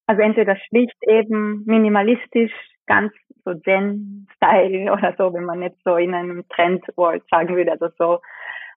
[0.05, 2.51] Also entweder schlicht eben minimalistisch,
[2.86, 3.13] ganz
[3.45, 8.19] so Zen-Style oder so, wenn man jetzt so in einem Trend-World sagen würde, also so,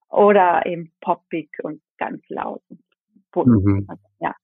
[0.09, 2.63] oder eben poppig und ganz laut.
[3.35, 3.87] Mhm.
[3.89, 4.35] Also, ja.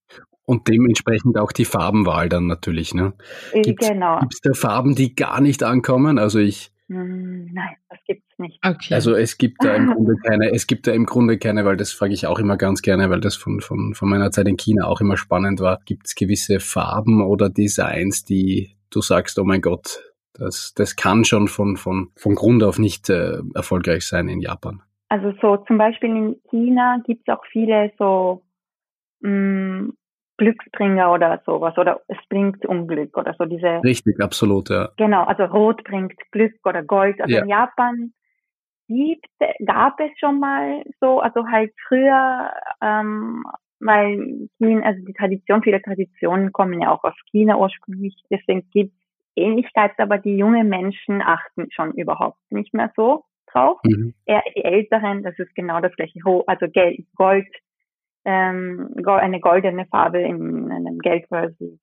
[0.45, 3.15] Und dementsprechend auch die Farbenwahl dann natürlich, ne?
[3.53, 4.19] Äh, gibt's, genau.
[4.21, 6.19] Gibt es da Farben, die gar nicht ankommen?
[6.19, 8.59] Also ich hm, nein, das gibt's nicht.
[8.65, 8.95] Okay.
[8.95, 11.93] Also es gibt da im Grunde keine, es gibt da im Grunde keine, weil das
[11.93, 14.87] frage ich auch immer ganz gerne, weil das von, von, von meiner Zeit in China
[14.87, 15.81] auch immer spannend war.
[15.85, 20.01] Gibt es gewisse Farben oder Designs, die du sagst, oh mein Gott,
[20.35, 24.83] das, das kann schon von, von, von Grund auf nicht äh, erfolgreich sein in Japan?
[25.09, 28.43] Also so zum Beispiel in China gibt es auch viele so
[29.21, 29.97] mh, hm,
[30.37, 33.81] Glücksbringer oder sowas oder es bringt Unglück oder so diese.
[33.85, 34.91] Richtig, absolut, ja.
[34.97, 37.21] Genau, also Rot bringt Glück oder Gold.
[37.21, 37.43] Also ja.
[37.43, 38.13] in Japan
[38.89, 39.27] gibt,
[39.65, 43.45] gab es schon mal so, also halt früher, ähm,
[43.81, 48.93] weil China, also die Tradition, viele Traditionen kommen ja auch aus China ursprünglich, deswegen gibt
[48.93, 53.79] es Ähnlichkeiten, aber die jungen Menschen achten schon überhaupt nicht mehr so drauf.
[53.85, 54.15] Mhm.
[54.27, 57.47] Eher die Älteren, das ist genau das gleiche, also Geld, Gold
[58.25, 61.79] ähm, eine goldene Farbe in einem Geldbörse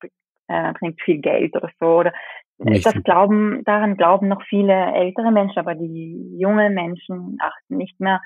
[0.48, 1.86] äh, bringt viel Geld oder so.
[1.98, 2.12] Oder
[2.60, 2.84] Richtig.
[2.84, 8.20] das glauben, daran glauben noch viele ältere Menschen, aber die jungen Menschen achten nicht mehr.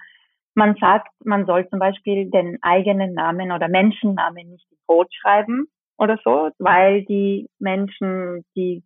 [0.55, 5.67] Man sagt, man soll zum Beispiel den eigenen Namen oder Menschennamen nicht in Rot schreiben
[5.99, 8.83] oder so, weil die Menschen, die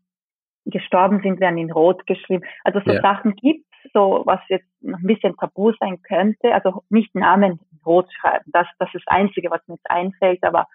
[0.67, 2.45] gestorben sind, werden in Rot geschrieben.
[2.65, 3.01] Also so ja.
[3.01, 8.09] Sachen gibt so was jetzt noch ein bisschen tabu sein könnte, also nicht Namen rot
[8.13, 8.45] schreiben.
[8.53, 10.67] Das, das ist das Einzige, was mir jetzt einfällt, aber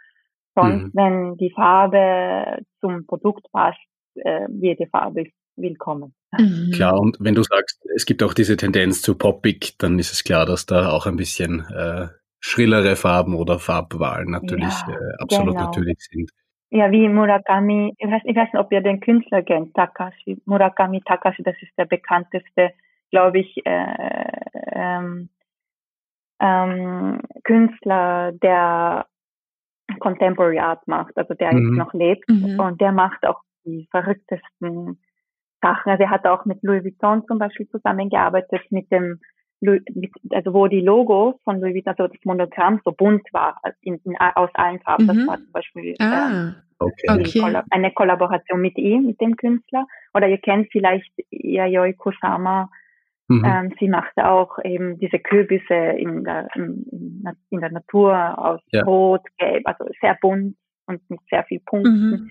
[0.55, 0.91] sonst, mhm.
[0.93, 3.79] wenn die Farbe zum Produkt passt,
[4.15, 6.13] äh, jede Farbe ist willkommen.
[6.37, 6.71] Mhm.
[6.73, 10.23] Klar, und wenn du sagst, es gibt auch diese Tendenz zu poppig, dann ist es
[10.23, 12.07] klar, dass da auch ein bisschen äh,
[12.39, 15.65] schrillere Farben oder Farbwahlen natürlich ja, äh, absolut genau.
[15.65, 16.29] natürlich sind.
[16.71, 21.01] Ja, wie Murakami, ich weiß, ich weiß nicht, ob ihr den Künstler kennt, Takashi, Murakami
[21.01, 22.73] Takashi, das ist der bekannteste
[23.15, 24.31] glaube ich, äh,
[24.73, 25.29] ähm,
[26.39, 29.05] ähm, Künstler, der
[29.99, 31.59] Contemporary Art macht, also der mhm.
[31.59, 32.59] jetzt noch lebt mhm.
[32.59, 34.99] und der macht auch die verrücktesten
[35.61, 35.91] Sachen.
[35.91, 39.19] Also er hat auch mit Louis Vuitton zum Beispiel zusammengearbeitet, mit dem
[40.31, 44.15] also wo die Logos von Louis Vuitton, also das Monogramm so bunt war, in, in,
[44.17, 45.05] aus allen Farben.
[45.05, 45.07] Mhm.
[45.07, 47.39] Das war zum Beispiel ah, ähm, okay.
[47.39, 49.87] Kolla eine Kollaboration mit ihm, mit dem Künstler.
[50.13, 52.69] Oder ihr kennt vielleicht Yayoi Kusama.
[53.27, 53.43] Mhm.
[53.45, 58.83] Ähm, sie machte auch eben diese Kürbisse in der, in, in der Natur aus ja.
[58.83, 62.09] Rot, Gelb, also sehr bunt und mit sehr viel Punkten.
[62.09, 62.29] Mhm.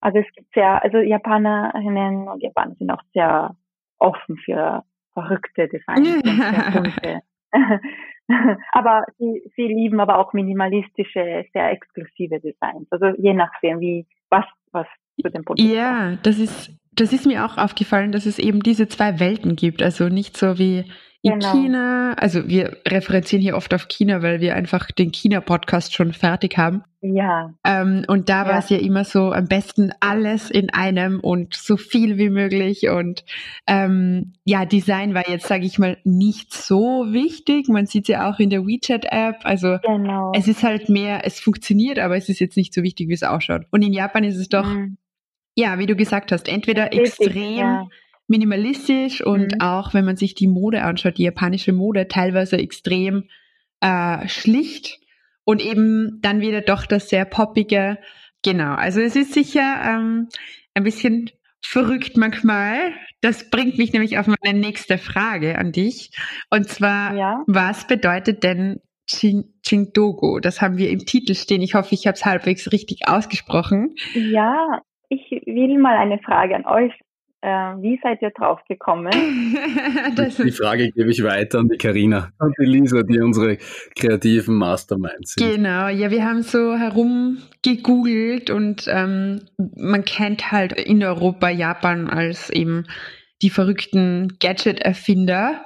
[0.00, 3.56] Also es gibt sehr, also Japanerinnen und Japaner sind auch sehr
[3.98, 6.22] offen für verrückte Designs
[6.72, 7.20] bunte.
[8.72, 12.86] aber sie, sie lieben aber auch minimalistische, sehr exklusive Designs.
[12.90, 14.86] Also je nachdem, wie, was, was
[15.20, 18.88] zu dem Produkt Ja, das ist, das ist mir auch aufgefallen, dass es eben diese
[18.88, 19.82] zwei Welten gibt.
[19.82, 20.84] Also nicht so wie
[21.20, 21.52] in genau.
[21.52, 26.56] China, also wir referenzieren hier oft auf China, weil wir einfach den China-Podcast schon fertig
[26.56, 26.84] haben.
[27.00, 27.54] Ja.
[27.64, 28.48] Ähm, und da ja.
[28.48, 32.88] war es ja immer so am besten alles in einem und so viel wie möglich.
[32.88, 33.24] Und
[33.66, 37.68] ähm, ja, Design war jetzt, sage ich mal, nicht so wichtig.
[37.68, 39.40] Man sieht es ja auch in der WeChat-App.
[39.42, 40.30] Also genau.
[40.36, 43.24] es ist halt mehr, es funktioniert, aber es ist jetzt nicht so wichtig, wie es
[43.24, 43.62] ausschaut.
[43.70, 44.98] Und in Japan ist es doch, mhm.
[45.58, 47.56] Ja, wie du gesagt hast, entweder extrem.
[47.56, 47.88] Ja
[48.28, 49.60] minimalistisch und mhm.
[49.60, 53.24] auch wenn man sich die Mode anschaut, die japanische Mode, teilweise extrem
[53.80, 55.00] äh, schlicht
[55.44, 57.98] und eben dann wieder doch das sehr poppige.
[58.42, 60.28] Genau, also es ist sicher ähm,
[60.74, 61.30] ein bisschen
[61.62, 62.92] verrückt manchmal.
[63.22, 66.10] Das bringt mich nämlich auf meine nächste Frage an dich.
[66.50, 67.42] Und zwar, ja.
[67.46, 70.38] was bedeutet denn Chingdogo?
[70.38, 71.62] Das haben wir im Titel stehen.
[71.62, 73.94] Ich hoffe, ich habe es halbwegs richtig ausgesprochen.
[74.14, 76.92] Ja, ich will mal eine Frage an euch
[77.40, 79.12] äh, wie seid ihr drauf gekommen?
[79.12, 83.58] die Frage gebe ich weiter an die Karina und die Lisa, die unsere
[83.96, 85.48] kreativen Masterminds sind.
[85.48, 89.42] Genau, ja, wir haben so herumgegoogelt und ähm,
[89.76, 92.86] man kennt halt in Europa Japan als eben
[93.40, 95.64] die verrückten Gadget-Erfinder.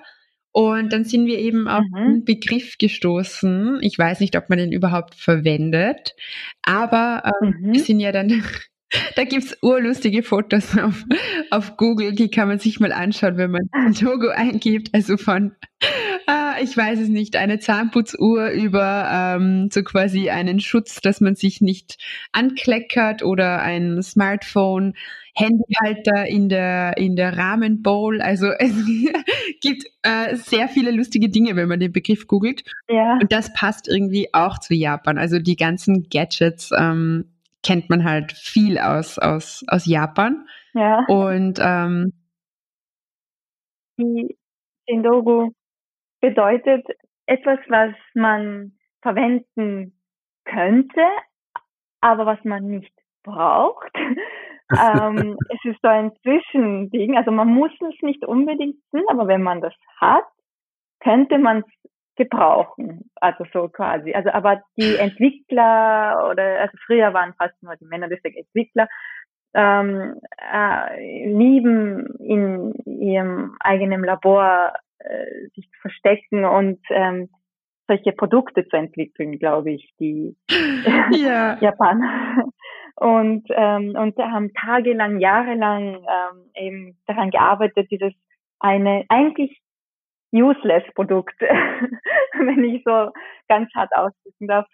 [0.55, 1.97] Und dann sind wir eben auf mhm.
[1.97, 3.79] einen Begriff gestoßen.
[3.81, 6.15] Ich weiß nicht, ob man den überhaupt verwendet,
[6.61, 7.73] aber ähm, mhm.
[7.73, 8.45] wir sind ja dann
[9.17, 11.05] da gibt's urlustige Fotos auf,
[11.51, 14.91] auf Google, die kann man sich mal anschauen, wenn man ein Logo eingibt.
[14.93, 15.53] Also von,
[16.27, 21.35] ah, ich weiß es nicht, eine Zahnputzuhr über ähm, so quasi einen Schutz, dass man
[21.35, 21.99] sich nicht
[22.33, 24.95] ankleckert oder ein Smartphone.
[25.35, 28.21] Handyhalter in der, in der Rahmenbowl.
[28.21, 28.75] Also es
[29.63, 32.65] gibt äh, sehr viele lustige Dinge, wenn man den Begriff googelt.
[32.89, 33.15] Ja.
[33.15, 35.17] Und das passt irgendwie auch zu Japan.
[35.17, 37.32] Also die ganzen Gadgets, ähm,
[37.62, 40.46] kennt man halt viel aus, aus, aus Japan.
[40.75, 41.05] Ja.
[41.09, 42.12] Und ähm,
[43.98, 44.37] die
[44.88, 45.51] Logo
[46.20, 46.87] bedeutet
[47.27, 49.98] etwas, was man verwenden
[50.44, 51.07] könnte,
[52.01, 53.92] aber was man nicht braucht.
[54.70, 57.16] ähm, es ist so ein Zwischending.
[57.16, 60.25] Also man muss es nicht unbedingt tun, aber wenn man das hat,
[61.01, 63.11] könnte man es gebrauchen.
[63.16, 64.12] Also so quasi.
[64.14, 68.88] Also aber die Entwickler oder also früher waren fast nur die Männer deswegen Entwickler,
[69.55, 77.29] ähm, äh, lieben in ihrem eigenen Labor äh, sich zu verstecken und ähm,
[77.87, 80.37] solche Produkte zu entwickeln, glaube ich, die
[81.11, 81.59] ja.
[81.61, 82.44] Japaner.
[82.96, 88.12] Und, ähm, und haben tagelang, jahrelang ähm, eben daran gearbeitet, dieses
[88.61, 89.62] eine eigentlich
[90.33, 93.12] useless Produkt, wenn ich so
[93.49, 94.66] ganz hart ausdrücken darf,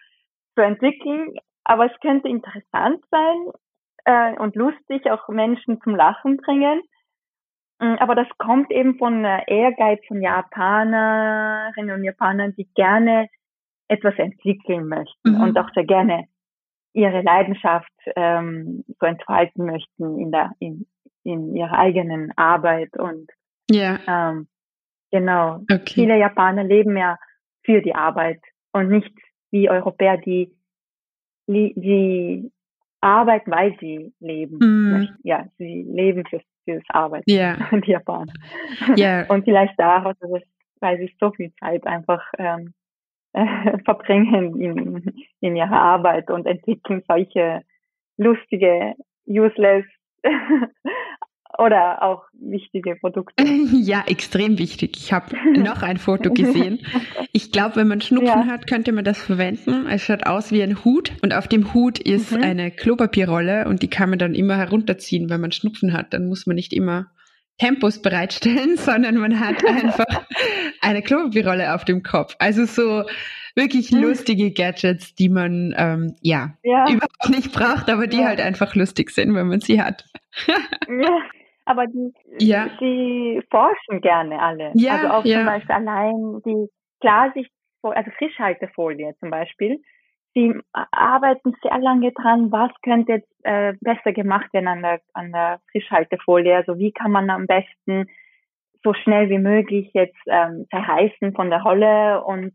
[0.55, 1.35] zu entwickeln.
[1.63, 3.51] Aber es könnte interessant sein
[4.05, 6.81] äh, und lustig, auch Menschen zum Lachen bringen.
[7.79, 13.27] Mm, aber das kommt eben von Ehrgeiz von Japanerinnen und Japanern, die gerne
[13.87, 15.41] etwas entwickeln möchten mhm.
[15.41, 16.25] und auch sehr gerne
[16.93, 20.87] ihre Leidenschaft ähm, so entfalten möchten in der in,
[21.23, 23.29] in ihrer eigenen Arbeit und
[23.71, 23.99] yeah.
[24.07, 24.47] ähm,
[25.11, 25.61] Genau.
[25.71, 25.93] Okay.
[25.93, 27.17] Viele Japaner leben ja
[27.63, 28.41] für die Arbeit
[28.71, 29.13] und nicht
[29.51, 30.51] wie Europäer, die,
[31.47, 32.51] die
[33.01, 34.57] arbeiten, weil sie leben.
[34.59, 35.09] Mm.
[35.23, 37.23] Ja, sie leben für, fürs Arbeit.
[37.25, 37.57] Ja.
[37.57, 37.79] Yeah.
[37.85, 38.33] Die Japaner.
[38.97, 39.25] Yeah.
[39.29, 40.15] Und vielleicht daraus,
[40.79, 42.73] weil sie so viel Zeit einfach ähm,
[43.33, 47.61] äh, verbringen in, in ihrer Arbeit und entwickeln solche
[48.17, 48.95] lustige,
[49.27, 49.85] useless
[51.59, 53.43] oder auch wichtige Produkte.
[53.71, 54.97] Ja, extrem wichtig.
[54.97, 56.79] Ich habe noch ein Foto gesehen.
[57.31, 58.45] Ich glaube, wenn man Schnupfen ja.
[58.47, 59.85] hat, könnte man das verwenden.
[59.87, 62.41] Es schaut aus wie ein Hut und auf dem Hut ist mhm.
[62.41, 66.13] eine Klopapierrolle und die kann man dann immer herunterziehen, wenn man Schnupfen hat.
[66.13, 67.11] Dann muss man nicht immer
[67.59, 70.25] Tempos bereitstellen, sondern man hat einfach
[70.81, 72.35] eine Klopapierrolle auf dem Kopf.
[72.39, 73.03] Also so
[73.55, 74.01] wirklich hm.
[74.01, 78.27] lustige Gadgets, die man ähm, ja, ja, überhaupt nicht braucht, aber die ja.
[78.27, 80.05] halt einfach lustig sind, wenn man sie hat.
[80.47, 81.19] ja,
[81.69, 82.67] aber die, ja.
[82.81, 84.71] die forschen gerne alle.
[84.73, 86.67] Ja, also auch zum Beispiel allein die
[86.99, 87.51] Klarsicht,
[87.83, 89.79] also Frischhaltefolie zum Beispiel.
[90.33, 95.31] Sie arbeiten sehr lange dran, was könnte jetzt äh, besser gemacht werden an der, an
[95.31, 96.55] der Frischhaltefolie.
[96.55, 98.07] Also wie kann man am besten
[98.83, 102.53] so schnell wie möglich jetzt ähm, zerreißen von der Rolle und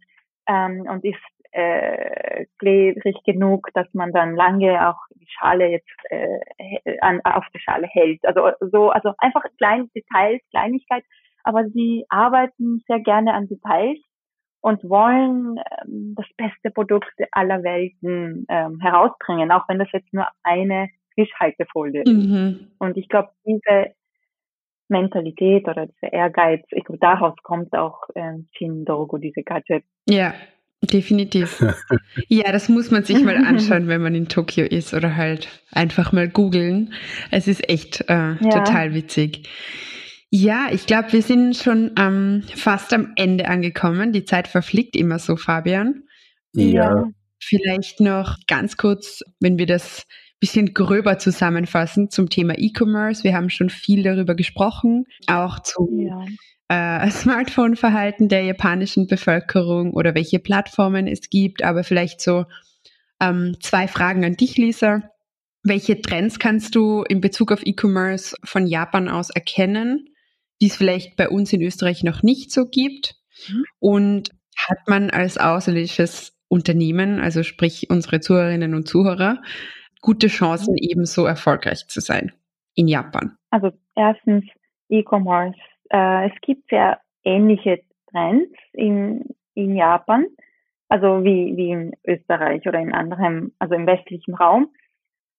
[0.49, 1.19] ähm, und ist
[1.53, 7.61] äh, klebrig genug, dass man dann lange auch die Schale jetzt äh, an, auf der
[7.61, 8.25] Schale hält.
[8.25, 11.05] Also so, also einfach kleine Details, Kleinigkeit,
[11.43, 13.99] aber sie arbeiten sehr gerne an Details
[14.61, 20.27] und wollen ähm, das beste Produkt aller Welten ähm, herausbringen, auch wenn das jetzt nur
[20.43, 22.11] eine Fischhaltefolie ist.
[22.11, 22.73] Mhm.
[22.79, 23.95] Und ich glaube, diese
[24.89, 29.85] Mentalität oder dieser Ehrgeiz, ich glaube, daraus kommt auch äh, Dogo, diese Gadget.
[30.09, 30.35] Ja,
[30.93, 31.65] definitiv.
[32.29, 36.13] ja, das muss man sich mal anschauen, wenn man in Tokio ist oder halt einfach
[36.13, 36.93] mal googeln.
[37.31, 38.37] Es ist echt äh, ja.
[38.37, 39.49] total witzig.
[40.31, 44.13] Ja, ich glaube, wir sind schon ähm, fast am Ende angekommen.
[44.13, 46.03] Die Zeit verfliegt immer so, Fabian.
[46.53, 47.05] Ja.
[47.41, 50.07] Vielleicht noch ganz kurz, wenn wir das
[50.45, 53.25] bisschen gröber zusammenfassen zum Thema E-Commerce.
[53.25, 57.07] Wir haben schon viel darüber gesprochen, auch zum ja.
[57.07, 61.65] äh, Smartphone-Verhalten der japanischen Bevölkerung oder welche Plattformen es gibt.
[61.65, 62.45] Aber vielleicht so
[63.23, 65.09] ähm, zwei Fragen an dich, Lisa.
[65.63, 70.11] Welche Trends kannst du in Bezug auf E-Commerce von Japan aus erkennen,
[70.61, 73.15] die es vielleicht bei uns in Österreich noch nicht so gibt?
[73.49, 73.65] Mhm.
[73.79, 79.41] Und hat man als ausländisches Unternehmen, also sprich unsere Zuhörerinnen und Zuhörer,
[80.05, 82.33] gute Chancen, eben so erfolgreich zu sein
[82.75, 83.37] in Japan?
[83.51, 84.45] Also erstens
[84.91, 85.59] E-Commerce.
[85.91, 90.27] Äh, es gibt sehr ähnliche Trends in, in Japan,
[90.89, 94.69] also wie, wie in Österreich oder in anderem, also im westlichen Raum.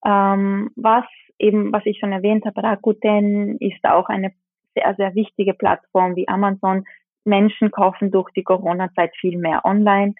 [0.03, 1.05] Ähm, was
[1.37, 4.33] eben, was ich schon erwähnt habe, Rakuten ist auch eine
[4.73, 6.85] sehr, sehr wichtige Plattform wie Amazon.
[7.23, 10.15] Menschen kaufen durch die Corona-Zeit viel mehr online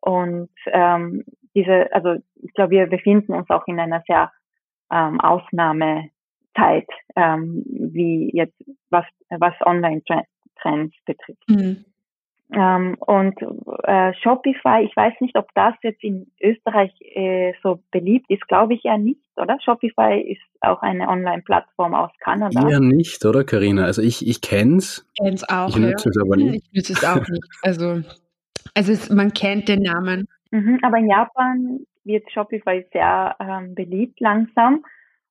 [0.00, 4.30] und ähm, diese, also ich glaube, wir befinden uns auch in einer sehr
[4.92, 8.56] ähm, Ausnahmezeit, ähm, wie jetzt
[8.90, 11.48] was was Online-Trends betrifft.
[11.48, 11.84] Mhm.
[12.52, 13.36] Ähm, und
[13.84, 18.74] äh, Shopify, ich weiß nicht, ob das jetzt in Österreich äh, so beliebt ist, glaube
[18.74, 19.56] ich ja nicht, oder?
[19.64, 22.68] Shopify ist auch eine Online-Plattform aus Kanada.
[22.68, 23.84] Ja, nicht, oder Karina?
[23.84, 25.06] Also ich, ich kenn's.
[25.22, 25.68] Kenn's auch.
[25.68, 26.10] Ich nutze ja.
[26.10, 26.64] es aber nicht.
[26.72, 27.44] Ich nutze es auch nicht.
[27.62, 28.02] Also,
[28.74, 30.26] also es, man kennt den Namen.
[30.50, 34.84] Mhm, aber in Japan wird Shopify sehr ähm, beliebt langsam.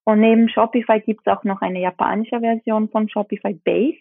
[0.06, 4.00] Und neben Shopify gibt es auch noch eine japanische Version von Shopify Base.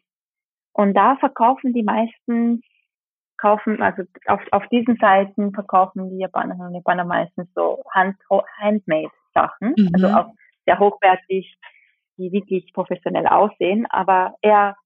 [0.72, 2.62] Und da verkaufen die meisten,
[3.36, 8.16] kaufen, also auf, auf diesen Seiten verkaufen die Japanerinnen und Japaner meistens so Hand,
[8.58, 9.90] Handmade Sachen, mhm.
[9.94, 10.34] also auch
[10.66, 11.56] sehr hochwertig,
[12.16, 14.76] die wirklich professionell aussehen, aber eher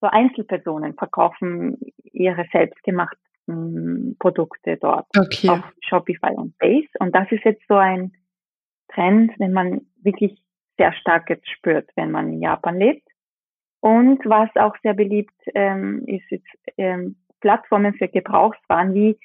[0.00, 3.20] so Einzelpersonen verkaufen ihre selbstgemachten
[4.18, 5.48] Produkte dort okay.
[5.48, 6.88] auf Shopify und Base.
[7.00, 8.12] Und das ist jetzt so ein
[8.88, 10.40] Trend, den man wirklich
[10.78, 13.06] sehr stark jetzt spürt, wenn man in Japan lebt.
[13.80, 16.46] Und was auch sehr beliebt ähm, ist, ist
[16.78, 19.18] ähm, Plattformen für Gebrauchswaren wie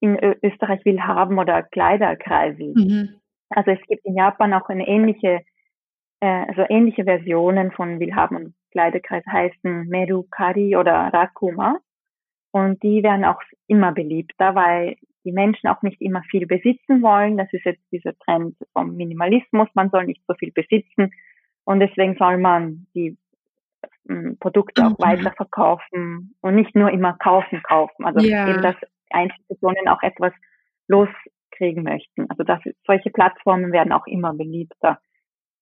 [0.00, 2.72] in Ö Österreich Willhaben oder Kleiderkreisel.
[2.76, 3.20] Mhm.
[3.50, 5.40] Also es gibt in Japan auch eine ähnliche,
[6.20, 11.78] äh, also ähnliche Versionen von Willhaben und Kleiderkreis heißen Merukari oder Rakuma.
[12.56, 17.36] Und die werden auch immer beliebter, weil die Menschen auch nicht immer viel besitzen wollen.
[17.36, 19.68] Das ist jetzt dieser Trend vom Minimalismus.
[19.74, 21.12] Man soll nicht so viel besitzen.
[21.64, 23.18] Und deswegen soll man die
[24.08, 25.04] ähm, Produkte auch mhm.
[25.04, 28.06] weiterverkaufen und nicht nur immer kaufen, kaufen.
[28.06, 28.48] Also ja.
[28.48, 28.76] eben, dass
[29.10, 30.32] Einzelpersonen auch etwas
[30.88, 32.24] loskriegen möchten.
[32.30, 34.98] Also das, solche Plattformen werden auch immer beliebter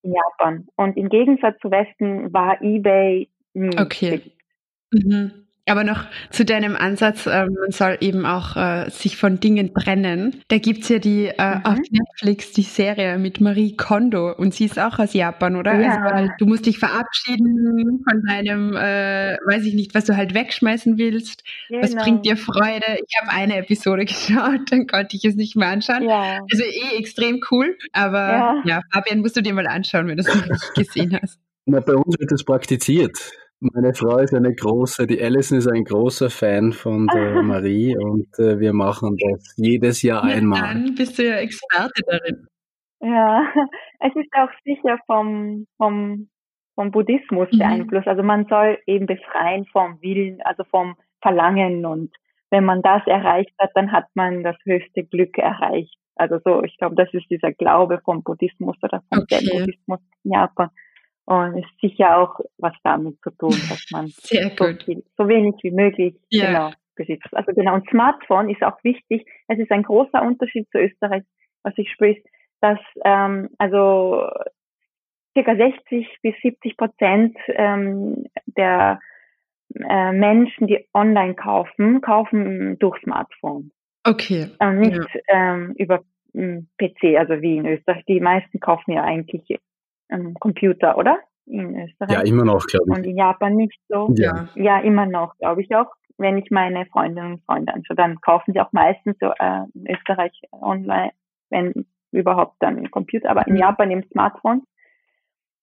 [0.03, 0.69] in Japan.
[0.77, 4.11] Und im Gegensatz zu Westen war eBay nie okay.
[4.11, 4.41] beliebt.
[4.93, 5.44] Mhm.
[5.67, 10.43] Aber noch zu deinem Ansatz, äh, man soll eben auch äh, sich von Dingen trennen.
[10.49, 11.65] Da gibt's ja die äh, mhm.
[11.65, 15.81] auf Netflix die Serie mit Marie Kondo und sie ist auch aus Japan, oder?
[15.81, 16.03] Ja.
[16.03, 20.99] Also, du musst dich verabschieden von deinem, äh, weiß ich nicht, was du halt wegschmeißen
[20.99, 21.45] willst.
[21.69, 21.83] Genau.
[21.83, 22.99] Was bringt dir Freude?
[23.07, 26.03] Ich habe eine Episode geschaut, dann konnte ich es nicht mehr anschauen.
[26.03, 26.41] Ja.
[26.53, 28.63] Also eh extrem cool, aber ja.
[28.67, 31.39] ja, Fabian musst du dir mal anschauen, wenn du es noch nicht gesehen hast.
[31.67, 33.17] Na, bei uns wird das praktiziert.
[33.61, 38.29] Meine Frau ist eine große, die Alison ist ein großer Fan von der Marie und
[38.39, 40.75] äh, wir machen das jedes Jahr ja, einmal.
[40.75, 42.47] Dann bist du ja Experte darin.
[43.01, 43.47] Ja,
[44.01, 46.29] es ist auch sicher vom, vom
[46.75, 47.59] vom Buddhismus mhm.
[47.59, 48.09] beeinflusst.
[48.09, 52.15] Also man soll eben befreien vom Willen, also vom Verlangen und
[52.51, 55.97] wenn man das erreicht hat, dann hat man das höchste Glück erreicht.
[56.15, 59.41] Also so, ich glaube, das ist dieser Glaube vom Buddhismus oder vom okay.
[59.51, 60.71] Buddhismus in Japan.
[61.27, 65.55] Und es ist sicher auch was damit zu tun, dass man so, viel, so, wenig
[65.63, 66.47] wie möglich yeah.
[66.47, 67.29] genau besitzt.
[67.33, 69.27] Also genau, und Smartphone ist auch wichtig.
[69.49, 71.25] Es ist ein großer Unterschied zu Österreich,
[71.63, 72.25] was ich spricht,
[72.61, 74.29] dass ähm, also
[75.33, 79.01] circa 60 bis 70 Prozent ähm, der
[79.75, 83.73] äh, Menschen, die online kaufen, kaufen durch Smartphone.
[84.05, 84.51] Okay.
[84.59, 85.55] Und nicht ja.
[85.55, 86.05] ähm, über
[86.35, 88.05] ähm, PC, also wie in Österreich.
[88.07, 89.59] Die meisten kaufen ja eigentlich
[90.15, 91.19] ähm, Computer, oder?
[91.47, 92.11] In Österreich.
[92.11, 92.97] Ja, immer noch, glaube ich.
[92.97, 94.09] Und in Japan nicht so.
[94.17, 95.93] Ja, ja immer noch, glaube ich auch.
[96.17, 99.91] Wenn ich meine Freundinnen und Freunde anschaue, dann kaufen sie auch meistens so äh, in
[99.91, 101.11] Österreich online,
[101.51, 103.61] wenn überhaupt dann Computer, aber in mhm.
[103.61, 104.63] Japan im Smartphone.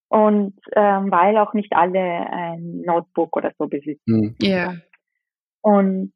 [0.09, 4.01] Und ähm, weil auch nicht alle ein Notebook oder so besitzen.
[4.05, 4.35] Mhm.
[4.41, 4.73] Ja.
[5.61, 6.11] Und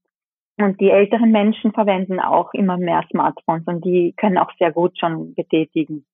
[0.57, 4.97] und die älteren Menschen verwenden auch immer mehr Smartphones und die können auch sehr gut
[4.97, 6.05] schon betätigen.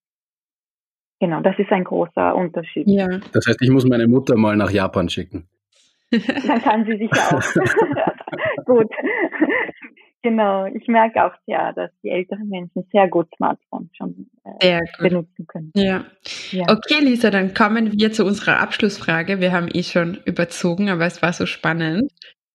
[1.22, 2.88] Genau, das ist ein großer Unterschied.
[2.88, 3.08] Ja.
[3.32, 5.48] Das heißt, ich muss meine Mutter mal nach Japan schicken.
[6.12, 7.44] Dann kann sie sich auch.
[8.66, 8.90] gut.
[10.24, 14.30] Genau, ich merke auch ja, dass die älteren Menschen sehr gut Smartphones schon
[14.62, 15.72] äh, benutzen können.
[15.76, 16.06] Ja.
[16.52, 16.64] ja.
[16.64, 19.40] Okay, Lisa, dann kommen wir zu unserer Abschlussfrage.
[19.40, 22.12] Wir haben eh schon überzogen, aber es war so spannend.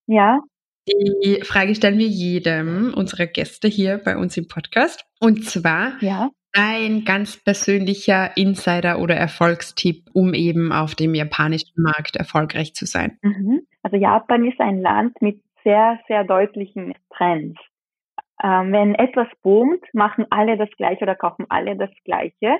[0.06, 0.40] Ja.
[0.88, 5.04] Die Frage stellen wir jedem unserer Gäste hier bei uns im Podcast.
[5.20, 6.30] Und zwar ja.
[6.56, 13.18] Ein ganz persönlicher Insider oder Erfolgstipp, um eben auf dem japanischen Markt erfolgreich zu sein.
[13.22, 13.66] Mhm.
[13.82, 17.60] Also Japan ist ein Land mit sehr, sehr deutlichen Trends.
[18.42, 22.58] Ähm, wenn etwas boomt, machen alle das Gleiche oder kaufen alle das Gleiche.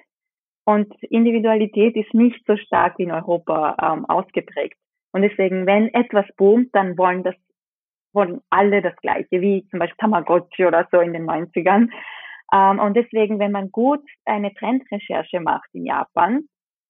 [0.64, 4.76] Und Individualität ist nicht so stark wie in Europa ähm, ausgeprägt.
[5.12, 7.34] Und deswegen, wenn etwas boomt, dann wollen das
[8.12, 11.88] wurden alle das Gleiche, wie zum Beispiel Tamagotchi oder so in den 90ern.
[12.52, 16.44] Ähm, und deswegen, wenn man gut eine Trendrecherche macht in Japan,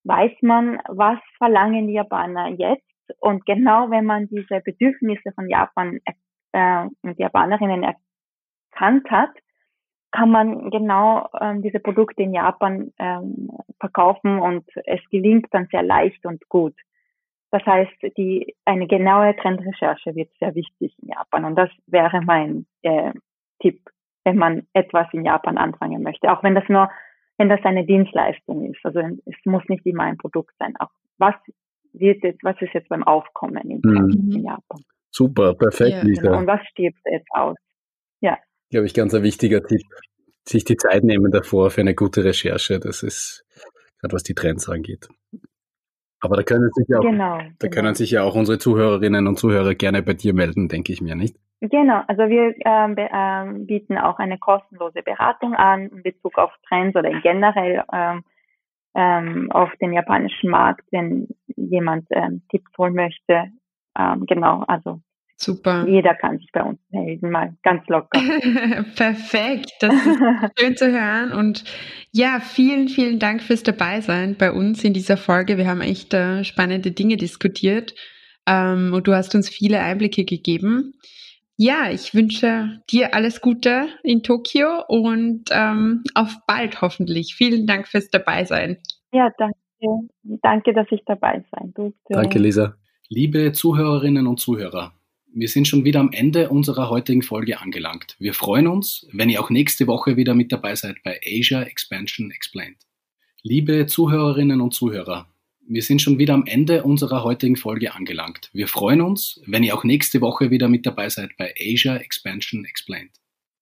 [0.05, 2.85] weiß man, was verlangen die Japaner jetzt.
[3.21, 6.01] Und genau wenn man diese Bedürfnisse von Japan
[6.53, 9.31] äh, und Japanerinnen erkannt hat,
[10.13, 15.83] kann man genau ähm, diese Produkte in Japan ähm, verkaufen und es gelingt dann sehr
[15.83, 16.75] leicht und gut.
[17.51, 21.45] Das heißt, die, eine genaue Trendrecherche wird sehr wichtig in Japan.
[21.45, 23.13] Und das wäre mein äh,
[23.61, 23.81] Tipp,
[24.27, 26.33] wenn man etwas in Japan anfangen möchte.
[26.33, 26.91] Auch wenn das nur,
[27.39, 28.81] wenn das eine Dienstleistung ist.
[28.83, 30.74] Also es muss nicht immer ein Produkt sein.
[30.81, 31.35] Auch was
[31.93, 34.33] wird jetzt, was ist jetzt beim Aufkommen in, mhm.
[34.35, 34.81] in Japan?
[35.12, 36.22] Super, perfekt, ja, Lisa.
[36.22, 36.39] Genau.
[36.39, 37.57] Und was stirbt jetzt aus?
[38.20, 38.37] Ja.
[38.70, 39.83] Glaube ich, ganz ein wichtiger Tipp.
[40.45, 42.81] Sich die Zeit nehmen davor für eine gute Recherche.
[42.81, 43.45] Das ist
[44.01, 45.09] gerade was die Trends angeht.
[46.27, 47.74] Aber da können sich ja auch, genau, da genau.
[47.74, 51.14] können sich ja auch unsere Zuhörerinnen und Zuhörer gerne bei dir melden, denke ich mir,
[51.14, 51.37] nicht?
[51.61, 56.97] Genau, also wir ähm, ähm, bieten auch eine kostenlose Beratung an in Bezug auf Trends
[56.97, 58.24] oder generell ähm,
[58.97, 63.53] ähm, auf den japanischen Markt, wenn jemand ähm, Tipps holen möchte.
[63.97, 65.01] Ähm, genau, also
[65.39, 65.87] Super.
[65.87, 68.18] Jeder kann sich bei uns melden, mal ganz locker.
[68.97, 70.18] Perfekt, das ist
[70.59, 71.32] schön zu hören.
[71.32, 71.64] Und
[72.11, 75.59] ja, vielen, vielen Dank fürs Dabeisein bei uns in dieser Folge.
[75.59, 77.95] Wir haben echt äh, spannende Dinge diskutiert
[78.47, 80.95] ähm, und du hast uns viele Einblicke gegeben.
[81.59, 87.34] Ja, ich wünsche dir alles Gute in Tokio und ähm, auf bald hoffentlich.
[87.34, 88.78] Vielen Dank fürs Dabeisein.
[89.12, 89.57] Ja, danke.
[90.22, 91.99] Danke, dass ich dabei sein durfte.
[92.09, 92.74] Danke, Lisa.
[93.09, 94.93] Liebe Zuhörerinnen und Zuhörer,
[95.37, 98.16] wir sind schon wieder am Ende unserer heutigen Folge angelangt.
[98.18, 102.30] Wir freuen uns, wenn ihr auch nächste Woche wieder mit dabei seid bei Asia Expansion
[102.30, 102.78] Explained.
[103.43, 105.28] Liebe Zuhörerinnen und Zuhörer,
[105.68, 108.49] wir sind schon wieder am Ende unserer heutigen Folge angelangt.
[108.55, 112.64] Wir freuen uns, wenn ihr auch nächste Woche wieder mit dabei seid bei Asia Expansion
[112.64, 113.12] Explained.